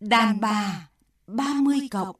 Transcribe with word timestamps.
Đàn 0.00 0.40
bà 0.40 0.88
30 1.26 1.76
cộng 1.90 2.16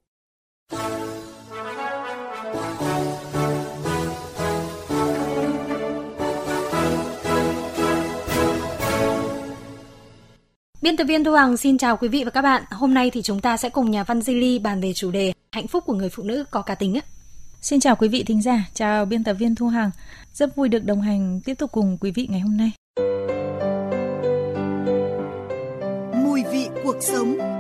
Biên 10.83 10.97
tập 10.97 11.05
viên 11.05 11.25
Thu 11.25 11.33
Hằng 11.33 11.57
xin 11.57 11.79
chào 11.79 11.97
quý 11.97 12.09
vị 12.09 12.25
và 12.25 12.31
các 12.31 12.43
bạn. 12.43 12.63
Hôm 12.71 12.95
nay 12.95 13.11
thì 13.11 13.23
chúng 13.23 13.41
ta 13.41 13.57
sẽ 13.57 13.71
cùng 13.71 13.91
nhà 13.91 14.05
văn 14.05 14.19
Zili 14.19 14.63
bàn 14.63 14.81
về 14.81 14.93
chủ 14.93 15.11
đề 15.11 15.33
hạnh 15.53 15.67
phúc 15.67 15.85
của 15.87 15.95
người 15.95 16.09
phụ 16.09 16.23
nữ 16.23 16.45
có 16.51 16.63
cá 16.63 16.75
tính. 16.75 17.01
Xin 17.61 17.81
chào 17.81 17.97
quý 17.97 18.09
vị 18.09 18.25
thính 18.25 18.43
giả, 18.43 18.69
chào 18.75 19.05
biên 19.05 19.25
tập 19.25 19.35
viên 19.35 19.55
Thu 19.55 19.69
Hằng. 19.69 19.91
Rất 20.33 20.57
vui 20.57 20.69
được 20.69 20.85
đồng 20.85 21.01
hành 21.01 21.41
tiếp 21.45 21.55
tục 21.55 21.73
cùng 21.73 21.99
quý 22.01 22.11
vị 22.11 22.29
ngày 22.31 22.41
hôm 22.41 22.57
nay. 22.57 22.71
Mùi 26.25 26.43
vị 26.53 26.69
cuộc 26.85 26.97
sống 27.01 27.57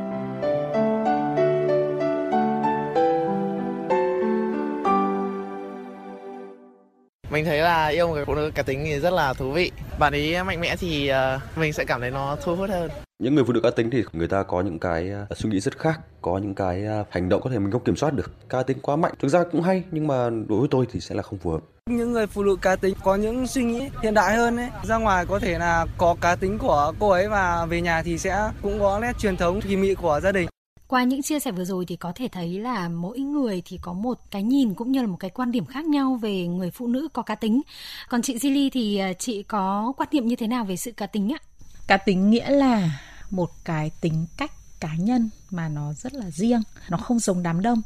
mình 7.37 7.45
thấy 7.45 7.59
là 7.59 7.87
yêu 7.87 8.09
một 8.09 8.15
người 8.15 8.25
phụ 8.25 8.35
nữ 8.35 8.51
cá 8.55 8.63
tính 8.63 8.83
thì 8.85 9.01
rất 9.01 9.13
là 9.13 9.33
thú 9.33 9.53
vị. 9.53 9.71
Bạn 9.99 10.13
ấy 10.13 10.45
mạnh 10.45 10.61
mẽ 10.61 10.77
thì 10.77 11.11
uh, 11.11 11.59
mình 11.59 11.73
sẽ 11.73 11.85
cảm 11.85 12.01
thấy 12.01 12.11
nó 12.11 12.37
thu 12.45 12.57
hút 12.57 12.71
hơn. 12.71 12.91
Những 13.23 13.35
người 13.35 13.45
phụ 13.45 13.53
nữ 13.53 13.61
cá 13.61 13.71
tính 13.71 13.91
thì 13.91 14.03
người 14.13 14.29
ta 14.29 14.43
có 14.43 14.61
những 14.61 14.79
cái 14.79 15.11
uh, 15.31 15.39
suy 15.39 15.51
nghĩ 15.51 15.61
rất 15.61 15.79
khác 15.79 16.01
có 16.23 16.39
những 16.39 16.55
cái 16.55 16.85
uh, 17.01 17.07
hành 17.11 17.29
động 17.29 17.41
có 17.43 17.51
thể 17.51 17.59
mình 17.59 17.71
không 17.71 17.85
kiểm 17.85 17.97
soát 17.97 18.15
được. 18.15 18.33
Cá 18.49 18.63
tính 18.63 18.79
quá 18.83 18.97
mạnh 18.97 19.13
thực 19.19 19.29
ra 19.29 19.45
cũng 19.53 19.63
hay 19.63 19.83
nhưng 19.91 20.07
mà 20.07 20.31
đối 20.49 20.59
với 20.59 20.69
tôi 20.71 20.87
thì 20.93 21.01
sẽ 21.01 21.15
là 21.15 21.23
không 21.23 21.39
phù 21.39 21.51
hợp. 21.51 21.61
Những 21.91 22.13
người 22.13 22.27
phụ 22.27 22.43
nữ 22.43 22.57
cá 22.63 22.77
tính 22.77 22.95
có 23.05 23.17
những 23.17 23.47
suy 23.47 23.65
nghĩ 23.65 23.89
hiện 24.03 24.15
đại 24.15 24.37
hơn 24.37 24.57
ấy 24.57 24.69
ra 24.85 24.97
ngoài 24.97 25.27
có 25.27 25.39
thể 25.39 25.59
là 25.59 25.87
có 25.99 26.17
cá 26.21 26.37
tính 26.37 26.59
của 26.59 26.93
cô 26.99 27.09
ấy 27.09 27.29
và 27.29 27.67
về 27.67 27.81
nhà 27.81 28.03
thì 28.03 28.19
sẽ 28.19 28.51
cũng 28.63 28.81
có 28.81 28.99
nét 29.03 29.13
truyền 29.19 29.37
thống 29.37 29.61
kỳ 29.61 29.77
mị 29.77 29.95
của 29.95 30.21
gia 30.23 30.33
đình 30.33 30.49
qua 30.89 31.05
những 31.05 31.23
chia 31.23 31.41
sẻ 31.41 31.51
vừa 31.53 31.65
rồi 31.65 31.85
thì 31.89 31.97
có 31.97 32.13
thể 32.15 32.29
thấy 32.33 32.59
là 32.59 32.89
mỗi 32.89 33.19
người 33.19 33.63
thì 33.65 33.79
có 33.83 33.93
một 33.93 34.19
cái 34.31 34.43
nhìn 34.43 34.75
cũng 34.75 34.93
như 34.93 35.01
là 35.01 35.07
một 35.07 35.17
cái 35.21 35.31
quan 35.31 35.53
điểm 35.53 35.67
khác 35.67 35.85
nhau 35.85 36.15
về 36.15 36.47
người 36.47 36.71
phụ 36.71 36.87
nữ 36.87 37.09
có 37.13 37.23
cá 37.23 37.35
tính. 37.35 37.63
Còn 38.09 38.23
chị 38.23 38.37
Zili 38.37 38.71
thì 38.73 38.99
à, 38.99 39.13
chị 39.13 39.43
có 39.43 39.93
quan 39.97 40.09
niệm 40.13 40.27
như 40.27 40.37
thế 40.37 40.47
nào 40.47 40.65
về 40.65 40.77
sự 40.77 40.93
cá 40.93 41.07
tính 41.07 41.33
ạ? 41.33 41.39
Cá 41.87 41.97
tính 41.97 42.31
nghĩa 42.31 42.51
là 42.51 43.01
một 43.31 43.51
cái 43.65 43.91
tính 44.01 44.27
cách 44.37 44.53
cá 44.81 44.95
nhân 44.99 45.31
mà 45.51 45.69
nó 45.69 45.93
rất 45.93 46.15
là 46.15 46.31
riêng, 46.31 46.63
nó 46.89 46.97
không 46.97 47.19
giống 47.19 47.43
đám 47.43 47.63
đông. 47.63 47.83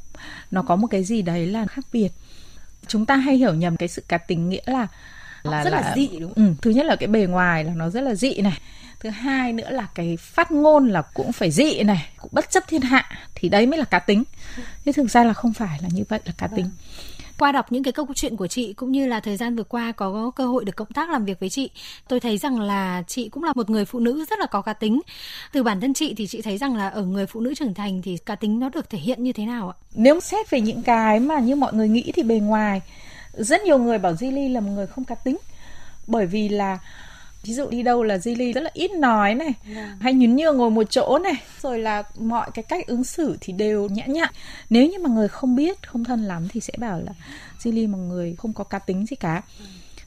Nó 0.50 0.62
có 0.62 0.76
một 0.76 0.86
cái 0.90 1.04
gì 1.04 1.22
đấy 1.22 1.46
là 1.46 1.66
khác 1.66 1.86
biệt. 1.92 2.08
Chúng 2.86 3.06
ta 3.06 3.16
hay 3.16 3.36
hiểu 3.36 3.54
nhầm 3.54 3.76
cái 3.76 3.88
sự 3.88 4.02
cá 4.08 4.18
tính 4.18 4.48
nghĩa 4.48 4.62
là 4.66 4.86
là 5.42 5.64
rất 5.64 5.70
là, 5.70 5.80
là 5.80 5.94
dị 5.96 6.08
đúng 6.20 6.34
không? 6.34 6.46
Ừ, 6.46 6.54
thứ 6.62 6.70
nhất 6.70 6.86
là 6.86 6.96
cái 6.96 7.08
bề 7.08 7.26
ngoài 7.26 7.64
là 7.64 7.74
nó 7.74 7.90
rất 7.90 8.00
là 8.00 8.14
dị 8.14 8.40
này 8.40 8.60
thứ 9.00 9.08
hai 9.10 9.52
nữa 9.52 9.70
là 9.70 9.86
cái 9.94 10.16
phát 10.16 10.52
ngôn 10.52 10.88
là 10.88 11.02
cũng 11.02 11.32
phải 11.32 11.50
dị 11.50 11.82
này 11.82 12.08
cũng 12.16 12.30
bất 12.34 12.50
chấp 12.50 12.68
thiên 12.68 12.80
hạ 12.80 13.10
thì 13.34 13.48
đấy 13.48 13.66
mới 13.66 13.78
là 13.78 13.84
cá 13.84 13.98
tính. 13.98 14.24
Nhưng 14.84 14.94
thực 14.94 15.10
ra 15.10 15.24
là 15.24 15.32
không 15.32 15.52
phải 15.52 15.78
là 15.82 15.88
như 15.92 16.04
vậy 16.08 16.20
là 16.24 16.32
cá 16.38 16.46
tính. 16.46 16.70
Qua 17.38 17.52
đọc 17.52 17.72
những 17.72 17.82
cái 17.82 17.92
câu 17.92 18.06
chuyện 18.14 18.36
của 18.36 18.46
chị 18.46 18.72
cũng 18.72 18.92
như 18.92 19.06
là 19.06 19.20
thời 19.20 19.36
gian 19.36 19.56
vừa 19.56 19.62
qua 19.62 19.92
có 19.92 20.30
cơ 20.36 20.46
hội 20.46 20.64
được 20.64 20.76
cộng 20.76 20.92
tác 20.92 21.10
làm 21.10 21.24
việc 21.24 21.40
với 21.40 21.50
chị 21.50 21.70
tôi 22.08 22.20
thấy 22.20 22.38
rằng 22.38 22.60
là 22.60 23.02
chị 23.06 23.28
cũng 23.28 23.44
là 23.44 23.52
một 23.54 23.70
người 23.70 23.84
phụ 23.84 23.98
nữ 23.98 24.24
rất 24.30 24.38
là 24.38 24.46
có 24.46 24.62
cá 24.62 24.72
tính. 24.72 25.00
Từ 25.52 25.62
bản 25.62 25.80
thân 25.80 25.94
chị 25.94 26.14
thì 26.16 26.26
chị 26.26 26.42
thấy 26.42 26.58
rằng 26.58 26.76
là 26.76 26.88
ở 26.88 27.02
người 27.02 27.26
phụ 27.26 27.40
nữ 27.40 27.54
trưởng 27.54 27.74
thành 27.74 28.02
thì 28.02 28.16
cá 28.26 28.34
tính 28.34 28.60
nó 28.60 28.68
được 28.68 28.90
thể 28.90 28.98
hiện 28.98 29.22
như 29.22 29.32
thế 29.32 29.46
nào 29.46 29.68
ạ? 29.68 29.76
Nếu 29.94 30.20
xét 30.20 30.50
về 30.50 30.60
những 30.60 30.82
cái 30.82 31.20
mà 31.20 31.38
như 31.38 31.56
mọi 31.56 31.72
người 31.72 31.88
nghĩ 31.88 32.12
thì 32.14 32.22
bề 32.22 32.34
ngoài 32.34 32.82
rất 33.32 33.62
nhiều 33.62 33.78
người 33.78 33.98
bảo 33.98 34.12
Zili 34.12 34.52
là 34.52 34.60
một 34.60 34.70
người 34.70 34.86
không 34.86 35.04
cá 35.04 35.14
tính. 35.14 35.36
Bởi 36.06 36.26
vì 36.26 36.48
là 36.48 36.78
ví 37.42 37.54
dụ 37.54 37.70
đi 37.70 37.82
đâu 37.82 38.02
là 38.02 38.16
Zili 38.16 38.52
rất 38.52 38.60
là 38.60 38.70
ít 38.74 38.90
nói 38.90 39.34
này. 39.34 39.54
Yeah. 39.64 39.76
Vâng. 39.76 39.98
hay 40.00 40.14
nhún 40.14 40.36
nhường 40.36 40.56
ngồi 40.56 40.70
một 40.70 40.90
chỗ 40.90 41.18
này. 41.18 41.34
Rồi 41.62 41.78
là 41.78 42.02
mọi 42.18 42.50
cái 42.54 42.62
cách 42.62 42.86
ứng 42.86 43.04
xử 43.04 43.36
thì 43.40 43.52
đều 43.52 43.88
nhã 43.88 44.06
nhặn. 44.06 44.30
Nếu 44.70 44.86
như 44.86 44.98
mà 44.98 45.10
người 45.10 45.28
không 45.28 45.56
biết 45.56 45.86
không 45.86 46.04
thân 46.04 46.24
lắm 46.24 46.48
thì 46.48 46.60
sẽ 46.60 46.72
bảo 46.78 47.00
là 47.00 47.12
Zili 47.62 47.90
một 47.90 47.98
người 47.98 48.34
không 48.38 48.52
có 48.52 48.64
cá 48.64 48.78
tính 48.78 49.06
gì 49.06 49.16
cả. 49.16 49.42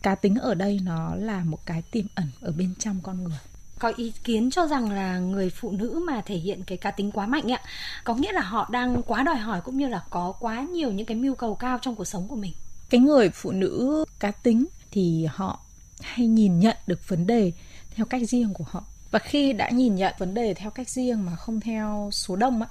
Cá 0.02 0.16
tính 0.16 0.36
ở 0.36 0.54
đây 0.54 0.80
nó 0.84 1.16
là 1.16 1.44
một 1.44 1.66
cái 1.66 1.84
tiềm 1.92 2.06
ẩn 2.16 2.28
ở 2.42 2.52
bên 2.52 2.74
trong 2.80 3.00
con 3.04 3.24
người. 3.24 3.38
Có 3.80 3.94
ý 3.98 4.14
kiến 4.24 4.52
cho 4.52 4.68
rằng 4.68 4.92
là 4.92 5.18
người 5.18 5.50
phụ 5.50 5.72
nữ 5.72 6.04
mà 6.08 6.22
thể 6.26 6.36
hiện 6.36 6.64
cái 6.64 6.78
cá 6.78 6.92
tính 6.92 7.12
quá 7.12 7.26
mạnh 7.26 7.52
ạ 7.52 7.62
có 8.04 8.16
nghĩa 8.16 8.32
là 8.32 8.42
họ 8.42 8.70
đang 8.72 9.02
quá 9.04 9.24
đòi 9.24 9.36
hỏi 9.36 9.62
cũng 9.62 9.78
như 9.78 9.88
là 9.88 10.04
có 10.10 10.34
quá 10.40 10.62
nhiều 10.62 10.92
những 10.92 11.06
cái 11.06 11.18
mưu 11.18 11.36
cầu 11.36 11.56
cao 11.56 11.80
trong 11.82 11.96
cuộc 11.96 12.06
sống 12.06 12.28
của 12.28 12.36
mình? 12.36 12.52
Cái 12.90 13.00
người 13.00 13.30
phụ 13.30 13.52
nữ 13.52 14.06
cá 14.20 14.32
tính 14.32 14.66
thì 14.92 15.28
họ 15.32 15.60
hay 16.04 16.28
nhìn 16.28 16.60
nhận 16.60 16.78
được 16.88 17.08
vấn 17.08 17.28
đề 17.28 17.52
theo 17.96 18.06
cách 18.06 18.22
riêng 18.30 18.54
của 18.54 18.66
họ. 18.68 18.84
Và 19.12 19.20
khi 19.20 19.54
đã 19.54 19.70
nhìn 19.70 19.96
nhận 19.96 20.14
vấn 20.18 20.34
đề 20.34 20.54
theo 20.54 20.72
cách 20.72 20.90
riêng 20.90 21.26
mà 21.26 21.36
không 21.36 21.60
theo 21.60 22.10
số 22.14 22.36
đông 22.36 22.62
á 22.62 22.68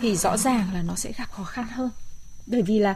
thì 0.00 0.16
rõ 0.16 0.36
ràng 0.36 0.74
là 0.74 0.82
nó 0.82 0.94
sẽ 0.94 1.12
gặp 1.12 1.30
khó 1.32 1.44
khăn 1.44 1.66
hơn. 1.70 1.90
Bởi 2.46 2.62
vì 2.62 2.78
là 2.78 2.94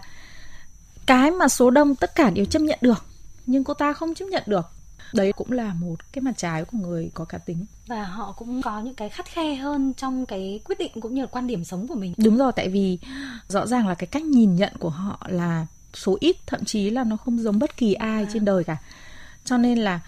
cái 1.06 1.30
mà 1.30 1.48
số 1.48 1.70
đông 1.70 1.94
tất 1.94 2.14
cả 2.14 2.30
đều 2.30 2.44
chấp 2.44 2.62
nhận 2.62 2.78
được 2.82 3.04
nhưng 3.46 3.64
cô 3.64 3.74
ta 3.74 3.92
không 3.92 4.14
chấp 4.14 4.24
nhận 4.24 4.42
được. 4.46 4.70
Đấy 5.12 5.32
cũng 5.32 5.52
là 5.52 5.74
một 5.74 6.12
cái 6.12 6.22
mặt 6.22 6.32
trái 6.36 6.64
của 6.64 6.78
người 6.78 7.10
có 7.14 7.24
cá 7.24 7.38
tính. 7.38 7.66
Và 7.86 8.04
họ 8.04 8.34
cũng 8.38 8.62
có 8.62 8.80
những 8.80 8.94
cái 8.94 9.08
khắt 9.08 9.26
khe 9.26 9.54
hơn 9.54 9.92
trong 9.94 10.26
cái 10.26 10.60
quyết 10.64 10.78
định 10.78 10.92
cũng 11.00 11.14
như 11.14 11.20
là 11.20 11.26
quan 11.26 11.46
điểm 11.46 11.64
sống 11.64 11.88
của 11.88 11.94
mình. 11.94 12.14
Đúng 12.16 12.36
rồi 12.36 12.52
tại 12.56 12.68
vì 12.68 12.98
rõ 13.48 13.66
ràng 13.66 13.88
là 13.88 13.94
cái 13.94 14.06
cách 14.06 14.22
nhìn 14.22 14.56
nhận 14.56 14.72
của 14.78 14.90
họ 14.90 15.26
là 15.28 15.66
số 15.94 16.16
ít 16.20 16.36
thậm 16.46 16.64
chí 16.64 16.90
là 16.90 17.04
nó 17.04 17.16
không 17.16 17.38
giống 17.38 17.58
bất 17.58 17.76
kỳ 17.76 17.94
ai 17.94 18.22
à. 18.22 18.30
trên 18.32 18.44
đời 18.44 18.64
cả 18.64 18.76
cho 19.46 19.56
nên 19.56 19.78
là 19.78 20.00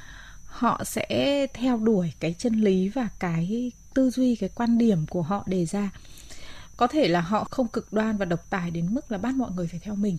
họ 0.47 0.85
sẽ 0.85 1.47
theo 1.55 1.77
đuổi 1.77 2.13
cái 2.21 2.35
chân 2.39 2.55
lý 2.55 2.89
và 2.89 3.09
cái 3.19 3.73
tư 3.95 4.11
duy 4.11 4.37
cái 4.37 4.51
quan 4.55 4.79
điểm 4.79 5.07
của 5.07 5.23
họ 5.23 5.45
đề 5.47 5.67
ra. 5.67 5.91
Có 6.77 6.87
thể 6.87 7.09
là 7.09 7.21
họ 7.21 7.45
không 7.51 7.69
cực 7.69 7.93
đoan 7.93 8.17
và 8.17 8.25
độc 8.25 8.51
tài 8.51 8.71
đến 8.71 8.95
mức 8.95 9.13
là 9.13 9.19
bắt 9.19 9.35
mọi 9.35 9.51
người 9.51 9.67
phải 9.67 9.81
theo 9.81 9.95
mình 9.95 10.19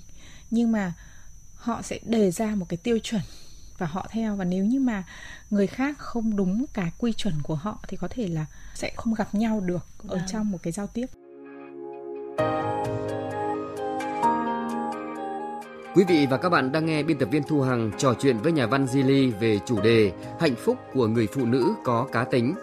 nhưng 0.52 0.72
mà 0.72 0.94
họ 1.56 1.82
sẽ 1.82 2.00
đề 2.04 2.32
ra 2.32 2.56
một 2.56 2.66
cái 2.70 2.78
tiêu 2.78 3.00
chuẩn 3.04 3.22
và 3.78 3.86
họ 3.86 4.08
theo. 4.10 4.36
Và 4.36 4.46
nếu 4.46 4.66
như 4.66 4.80
mà 4.80 5.04
người 5.50 5.68
khác 5.68 5.98
không 5.98 6.36
đúng 6.36 6.66
cái 6.74 6.92
quy 6.98 7.14
chuẩn 7.14 7.42
của 7.42 7.56
họ 7.56 7.80
thì 7.88 7.98
có 7.98 8.08
thể 8.08 8.28
là 8.28 8.46
sẽ 8.76 8.92
không 8.96 9.14
gặp 9.14 9.36
nhau 9.36 9.60
được 9.60 9.86
ở 10.08 10.18
vâng. 10.18 10.28
trong 10.32 10.52
một 10.52 10.58
cái 10.64 10.74
giao 10.74 10.88
tiếp 10.88 11.06
Quý 15.96 16.04
vị 16.04 16.28
và 16.30 16.38
các 16.38 16.50
bạn 16.50 16.72
đang 16.72 16.86
nghe 16.86 17.04
biên 17.04 17.18
tập 17.18 17.30
viên 17.32 17.44
Thu 17.44 17.62
Hằng 17.62 17.92
trò 17.98 18.14
chuyện 18.22 18.38
với 18.38 18.52
nhà 18.52 18.68
văn 18.68 18.86
Zili 18.86 19.32
về 19.40 19.60
chủ 19.66 19.82
đề 19.82 20.12
Hạnh 20.40 20.56
phúc 20.56 20.78
của 20.94 21.08
người 21.08 21.28
phụ 21.34 21.46
nữ 21.46 21.74
có 21.84 22.08
cá 22.12 22.24
tính. 22.24 22.56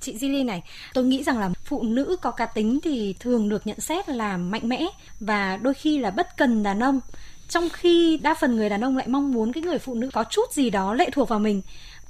Chị 0.00 0.16
Zili 0.16 0.44
này, 0.44 0.62
tôi 0.94 1.04
nghĩ 1.04 1.22
rằng 1.22 1.38
là 1.38 1.50
phụ 1.64 1.82
nữ 1.82 2.16
có 2.22 2.30
cá 2.30 2.46
tính 2.46 2.78
thì 2.82 3.14
thường 3.20 3.48
được 3.48 3.66
nhận 3.66 3.80
xét 3.80 4.08
là 4.08 4.36
mạnh 4.36 4.68
mẽ 4.68 4.86
và 5.20 5.56
đôi 5.56 5.74
khi 5.74 5.98
là 5.98 6.10
bất 6.10 6.36
cần 6.36 6.62
đàn 6.62 6.82
ông. 6.82 7.00
Trong 7.48 7.68
khi 7.72 8.18
đa 8.22 8.34
phần 8.34 8.56
người 8.56 8.68
đàn 8.68 8.84
ông 8.84 8.96
lại 8.96 9.08
mong 9.08 9.32
muốn 9.32 9.52
cái 9.52 9.62
người 9.62 9.78
phụ 9.78 9.94
nữ 9.94 10.10
có 10.12 10.24
chút 10.30 10.52
gì 10.52 10.70
đó 10.70 10.94
lệ 10.94 11.10
thuộc 11.12 11.28
vào 11.28 11.38
mình. 11.38 11.62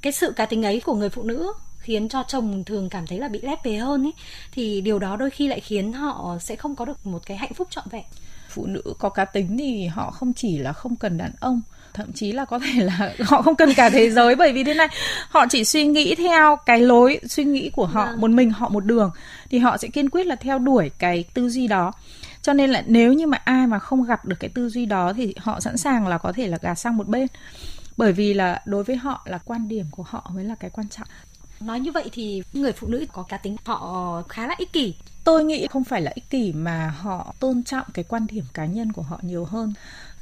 Cái 0.02 0.12
sự 0.12 0.32
cá 0.36 0.46
tính 0.46 0.62
ấy 0.62 0.80
của 0.80 0.94
người 0.94 1.08
phụ 1.08 1.22
nữ 1.22 1.52
khiến 1.84 2.08
cho 2.08 2.24
chồng 2.28 2.64
thường 2.64 2.88
cảm 2.88 3.06
thấy 3.06 3.18
là 3.18 3.28
bị 3.28 3.40
lép 3.42 3.64
vế 3.64 3.76
hơn 3.76 4.06
ấy 4.06 4.12
thì 4.52 4.80
điều 4.80 4.98
đó 4.98 5.16
đôi 5.16 5.30
khi 5.30 5.48
lại 5.48 5.60
khiến 5.60 5.92
họ 5.92 6.36
sẽ 6.40 6.56
không 6.56 6.76
có 6.76 6.84
được 6.84 7.06
một 7.06 7.26
cái 7.26 7.36
hạnh 7.36 7.54
phúc 7.54 7.68
trọn 7.70 7.84
vẹn. 7.90 8.04
Phụ 8.48 8.66
nữ 8.66 8.82
có 8.98 9.08
cá 9.08 9.24
tính 9.24 9.56
thì 9.58 9.86
họ 9.86 10.10
không 10.10 10.32
chỉ 10.32 10.58
là 10.58 10.72
không 10.72 10.96
cần 10.96 11.18
đàn 11.18 11.32
ông 11.40 11.60
thậm 11.94 12.12
chí 12.12 12.32
là 12.32 12.44
có 12.44 12.58
thể 12.58 12.84
là 12.84 13.12
họ 13.26 13.42
không 13.42 13.56
cần 13.56 13.74
cả 13.74 13.90
thế 13.90 14.10
giới. 14.10 14.34
Bởi 14.34 14.52
vì 14.52 14.64
thế 14.64 14.74
này 14.74 14.88
họ 15.28 15.46
chỉ 15.50 15.64
suy 15.64 15.86
nghĩ 15.86 16.14
theo 16.14 16.56
cái 16.66 16.80
lối 16.80 17.20
suy 17.28 17.44
nghĩ 17.44 17.70
của 17.70 17.86
họ 17.86 18.06
vâng. 18.06 18.20
một 18.20 18.30
mình 18.30 18.50
họ 18.50 18.68
một 18.68 18.84
đường 18.84 19.10
thì 19.50 19.58
họ 19.58 19.76
sẽ 19.76 19.88
kiên 19.88 20.10
quyết 20.10 20.26
là 20.26 20.36
theo 20.36 20.58
đuổi 20.58 20.90
cái 20.98 21.24
tư 21.34 21.48
duy 21.48 21.66
đó. 21.66 21.92
Cho 22.42 22.52
nên 22.52 22.70
là 22.70 22.82
nếu 22.86 23.12
như 23.12 23.26
mà 23.26 23.38
ai 23.44 23.66
mà 23.66 23.78
không 23.78 24.02
gặp 24.02 24.24
được 24.24 24.36
cái 24.40 24.50
tư 24.54 24.68
duy 24.68 24.86
đó 24.86 25.12
thì 25.16 25.34
họ 25.38 25.60
sẵn 25.60 25.76
sàng 25.76 26.08
là 26.08 26.18
có 26.18 26.32
thể 26.32 26.46
là 26.46 26.58
gạt 26.62 26.74
sang 26.74 26.96
một 26.96 27.08
bên. 27.08 27.26
Bởi 27.96 28.12
vì 28.12 28.34
là 28.34 28.62
đối 28.66 28.84
với 28.84 28.96
họ 28.96 29.22
là 29.24 29.38
quan 29.38 29.68
điểm 29.68 29.86
của 29.90 30.04
họ 30.06 30.30
mới 30.34 30.44
là 30.44 30.54
cái 30.54 30.70
quan 30.70 30.88
trọng 30.88 31.08
nói 31.64 31.80
như 31.80 31.92
vậy 31.92 32.08
thì 32.12 32.42
người 32.52 32.72
phụ 32.72 32.86
nữ 32.86 33.06
có 33.12 33.22
cá 33.22 33.36
tính 33.36 33.56
họ 33.64 34.22
khá 34.28 34.46
là 34.46 34.54
ích 34.58 34.72
kỷ. 34.72 34.94
Tôi 35.24 35.44
nghĩ 35.44 35.66
không 35.70 35.84
phải 35.84 36.02
là 36.02 36.12
ích 36.14 36.30
kỷ 36.30 36.52
mà 36.52 36.94
họ 36.98 37.34
tôn 37.40 37.62
trọng 37.62 37.86
cái 37.94 38.04
quan 38.08 38.26
điểm 38.26 38.44
cá 38.54 38.66
nhân 38.66 38.92
của 38.92 39.02
họ 39.02 39.18
nhiều 39.22 39.44
hơn. 39.44 39.72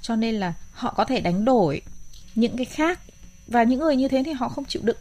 Cho 0.00 0.16
nên 0.16 0.34
là 0.34 0.54
họ 0.72 0.94
có 0.96 1.04
thể 1.04 1.20
đánh 1.20 1.44
đổi 1.44 1.82
những 2.34 2.56
cái 2.56 2.64
khác 2.64 3.00
và 3.46 3.62
những 3.62 3.80
người 3.80 3.96
như 3.96 4.08
thế 4.08 4.22
thì 4.26 4.32
họ 4.32 4.48
không 4.48 4.64
chịu 4.64 4.82
đựng 4.84 4.96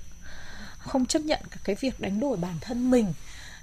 không 0.77 1.05
chấp 1.05 1.19
nhận 1.19 1.39
cái 1.63 1.75
việc 1.79 1.99
đánh 1.99 2.19
đổi 2.19 2.37
bản 2.37 2.55
thân 2.61 2.91
mình 2.91 3.13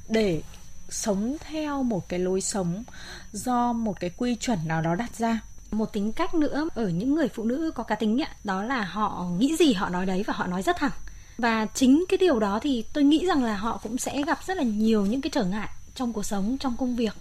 để 0.08 0.42
sống 0.88 1.36
theo 1.40 1.82
một 1.82 2.08
cái 2.08 2.18
lối 2.18 2.40
sống 2.40 2.84
do 3.32 3.72
một 3.72 4.00
cái 4.00 4.10
quy 4.16 4.34
chuẩn 4.34 4.58
nào 4.68 4.82
đó 4.82 4.94
đặt 4.94 5.16
ra. 5.16 5.40
Một 5.70 5.92
tính 5.92 6.12
cách 6.12 6.34
nữa 6.34 6.68
ở 6.74 6.88
những 6.88 7.14
người 7.14 7.28
phụ 7.28 7.44
nữ 7.44 7.70
có 7.74 7.82
cá 7.82 7.94
tính 7.94 8.22
ấy, 8.22 8.28
đó 8.44 8.62
là 8.62 8.84
họ 8.84 9.26
nghĩ 9.38 9.56
gì 9.56 9.72
họ 9.72 9.88
nói 9.88 10.06
đấy 10.06 10.24
và 10.26 10.34
họ 10.34 10.46
nói 10.46 10.62
rất 10.62 10.76
thẳng 10.76 10.90
và 11.38 11.66
chính 11.74 12.04
cái 12.08 12.18
điều 12.18 12.38
đó 12.38 12.58
thì 12.62 12.84
tôi 12.92 13.04
nghĩ 13.04 13.26
rằng 13.26 13.44
là 13.44 13.56
họ 13.56 13.80
cũng 13.82 13.98
sẽ 13.98 14.22
gặp 14.22 14.38
rất 14.46 14.56
là 14.56 14.62
nhiều 14.62 15.06
những 15.06 15.20
cái 15.20 15.30
trở 15.30 15.44
ngại 15.44 15.68
trong 15.94 16.12
cuộc 16.12 16.22
sống 16.22 16.56
trong 16.60 16.76
công 16.76 16.96
việc. 16.96 17.14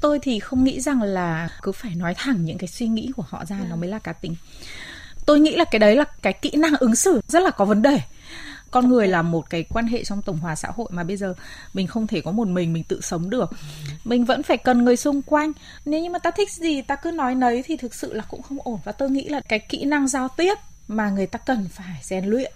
Tôi 0.00 0.18
thì 0.22 0.38
không 0.38 0.64
nghĩ 0.64 0.80
rằng 0.80 1.02
là 1.02 1.48
cứ 1.62 1.72
phải 1.72 1.94
nói 1.94 2.14
thẳng 2.16 2.44
những 2.44 2.58
cái 2.58 2.68
suy 2.68 2.86
nghĩ 2.86 3.10
của 3.16 3.24
họ 3.28 3.44
ra 3.44 3.56
yeah. 3.56 3.68
nó 3.68 3.76
dạ. 3.76 3.80
mới 3.80 3.90
là 3.90 3.98
cá 3.98 4.12
tính. 4.12 4.34
Tôi 5.26 5.40
nghĩ 5.40 5.56
là 5.56 5.64
cái 5.64 5.78
đấy 5.78 5.96
là 5.96 6.04
cái 6.22 6.32
kỹ 6.32 6.50
năng 6.50 6.76
ứng 6.76 6.94
xử 6.94 7.20
rất 7.28 7.42
là 7.42 7.50
có 7.50 7.64
vấn 7.64 7.82
đề. 7.82 8.00
Con 8.70 8.88
người 8.88 9.08
là 9.08 9.22
một 9.22 9.50
cái 9.50 9.64
quan 9.68 9.86
hệ 9.86 10.04
trong 10.04 10.22
tổng 10.22 10.38
hòa 10.38 10.54
xã 10.54 10.68
hội 10.76 10.88
mà 10.90 11.04
bây 11.04 11.16
giờ 11.16 11.34
mình 11.74 11.86
không 11.86 12.06
thể 12.06 12.20
có 12.20 12.30
một 12.30 12.48
mình 12.48 12.72
mình 12.72 12.84
tự 12.84 13.00
sống 13.00 13.30
được. 13.30 13.50
Mình 14.04 14.24
vẫn 14.24 14.42
phải 14.42 14.56
cần 14.56 14.84
người 14.84 14.96
xung 14.96 15.22
quanh. 15.22 15.52
Nếu 15.84 16.00
như 16.00 16.10
mà 16.10 16.18
ta 16.18 16.30
thích 16.30 16.50
gì 16.52 16.82
ta 16.82 16.96
cứ 16.96 17.10
nói 17.10 17.34
nấy 17.34 17.62
thì 17.66 17.76
thực 17.76 17.94
sự 17.94 18.12
là 18.12 18.24
cũng 18.28 18.42
không 18.42 18.58
ổn. 18.64 18.78
Và 18.84 18.92
tôi 18.92 19.10
nghĩ 19.10 19.28
là 19.28 19.40
cái 19.40 19.58
kỹ 19.58 19.84
năng 19.84 20.08
giao 20.08 20.28
tiếp 20.28 20.54
mà 20.88 21.10
người 21.10 21.26
ta 21.26 21.38
cần 21.38 21.68
phải 21.68 21.96
rèn 22.02 22.24
luyện 22.24 22.52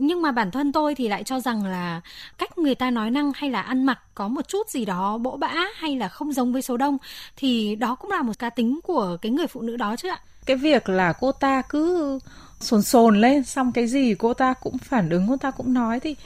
nhưng 0.00 0.22
mà 0.22 0.32
bản 0.32 0.50
thân 0.50 0.72
tôi 0.72 0.94
thì 0.94 1.08
lại 1.08 1.24
cho 1.24 1.40
rằng 1.40 1.66
là 1.66 2.00
cách 2.38 2.58
người 2.58 2.74
ta 2.74 2.90
nói 2.90 3.10
năng 3.10 3.32
hay 3.34 3.50
là 3.50 3.60
ăn 3.60 3.84
mặc 3.84 3.98
có 4.14 4.28
một 4.28 4.48
chút 4.48 4.70
gì 4.70 4.84
đó 4.84 5.18
bỗ 5.18 5.36
bã 5.36 5.54
hay 5.74 5.96
là 5.96 6.08
không 6.08 6.32
giống 6.32 6.52
với 6.52 6.62
số 6.62 6.76
đông 6.76 6.98
thì 7.36 7.76
đó 7.76 7.94
cũng 7.94 8.10
là 8.10 8.22
một 8.22 8.38
cá 8.38 8.50
tính 8.50 8.80
của 8.84 9.16
cái 9.22 9.32
người 9.32 9.46
phụ 9.46 9.60
nữ 9.60 9.76
đó 9.76 9.96
chứ 9.96 10.08
ạ. 10.08 10.20
Cái 10.46 10.56
việc 10.56 10.88
là 10.88 11.12
cô 11.12 11.32
ta 11.32 11.62
cứ 11.62 12.18
sồn 12.60 12.82
sồn 12.82 13.20
lên, 13.20 13.44
xong 13.44 13.72
cái 13.72 13.86
gì 13.86 14.14
cô 14.18 14.34
ta 14.34 14.52
cũng 14.52 14.78
phản 14.78 15.10
ứng, 15.10 15.26
cô 15.28 15.36
ta 15.36 15.50
cũng 15.50 15.74
nói 15.74 16.00
thì 16.00 16.16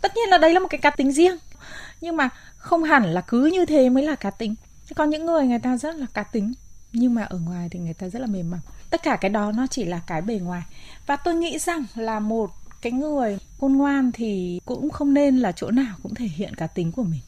tất 0.00 0.12
nhiên 0.16 0.28
là 0.28 0.38
đấy 0.38 0.54
là 0.54 0.60
một 0.60 0.68
cái 0.70 0.78
cá 0.78 0.90
tính 0.90 1.12
riêng. 1.12 1.38
Nhưng 2.00 2.16
mà 2.16 2.28
không 2.56 2.82
hẳn 2.82 3.04
là 3.14 3.20
cứ 3.20 3.46
như 3.46 3.66
thế 3.66 3.90
mới 3.90 4.02
là 4.02 4.14
cá 4.14 4.30
tính. 4.30 4.54
Có 4.96 5.04
những 5.04 5.26
người 5.26 5.46
người 5.46 5.58
ta 5.58 5.76
rất 5.76 5.94
là 5.94 6.06
cá 6.14 6.22
tính, 6.22 6.52
nhưng 6.92 7.14
mà 7.14 7.22
ở 7.22 7.38
ngoài 7.38 7.68
thì 7.70 7.78
người 7.78 7.94
ta 7.94 8.08
rất 8.08 8.18
là 8.18 8.26
mềm 8.26 8.50
mỏng. 8.50 8.60
Tất 8.90 9.02
cả 9.02 9.16
cái 9.16 9.28
đó 9.28 9.52
nó 9.52 9.66
chỉ 9.66 9.84
là 9.84 10.00
cái 10.06 10.22
bề 10.22 10.34
ngoài. 10.34 10.62
Và 11.06 11.16
tôi 11.16 11.34
nghĩ 11.34 11.58
rằng 11.58 11.84
là 11.94 12.20
một 12.20 12.50
cái 12.82 12.92
người 12.92 13.38
khôn 13.60 13.72
ngoan 13.72 14.12
thì 14.12 14.60
cũng 14.64 14.90
không 14.90 15.14
nên 15.14 15.38
là 15.38 15.52
chỗ 15.52 15.70
nào 15.70 15.94
cũng 16.02 16.14
thể 16.14 16.26
hiện 16.26 16.54
cá 16.54 16.66
tính 16.66 16.92
của 16.92 17.02
mình. 17.02 17.20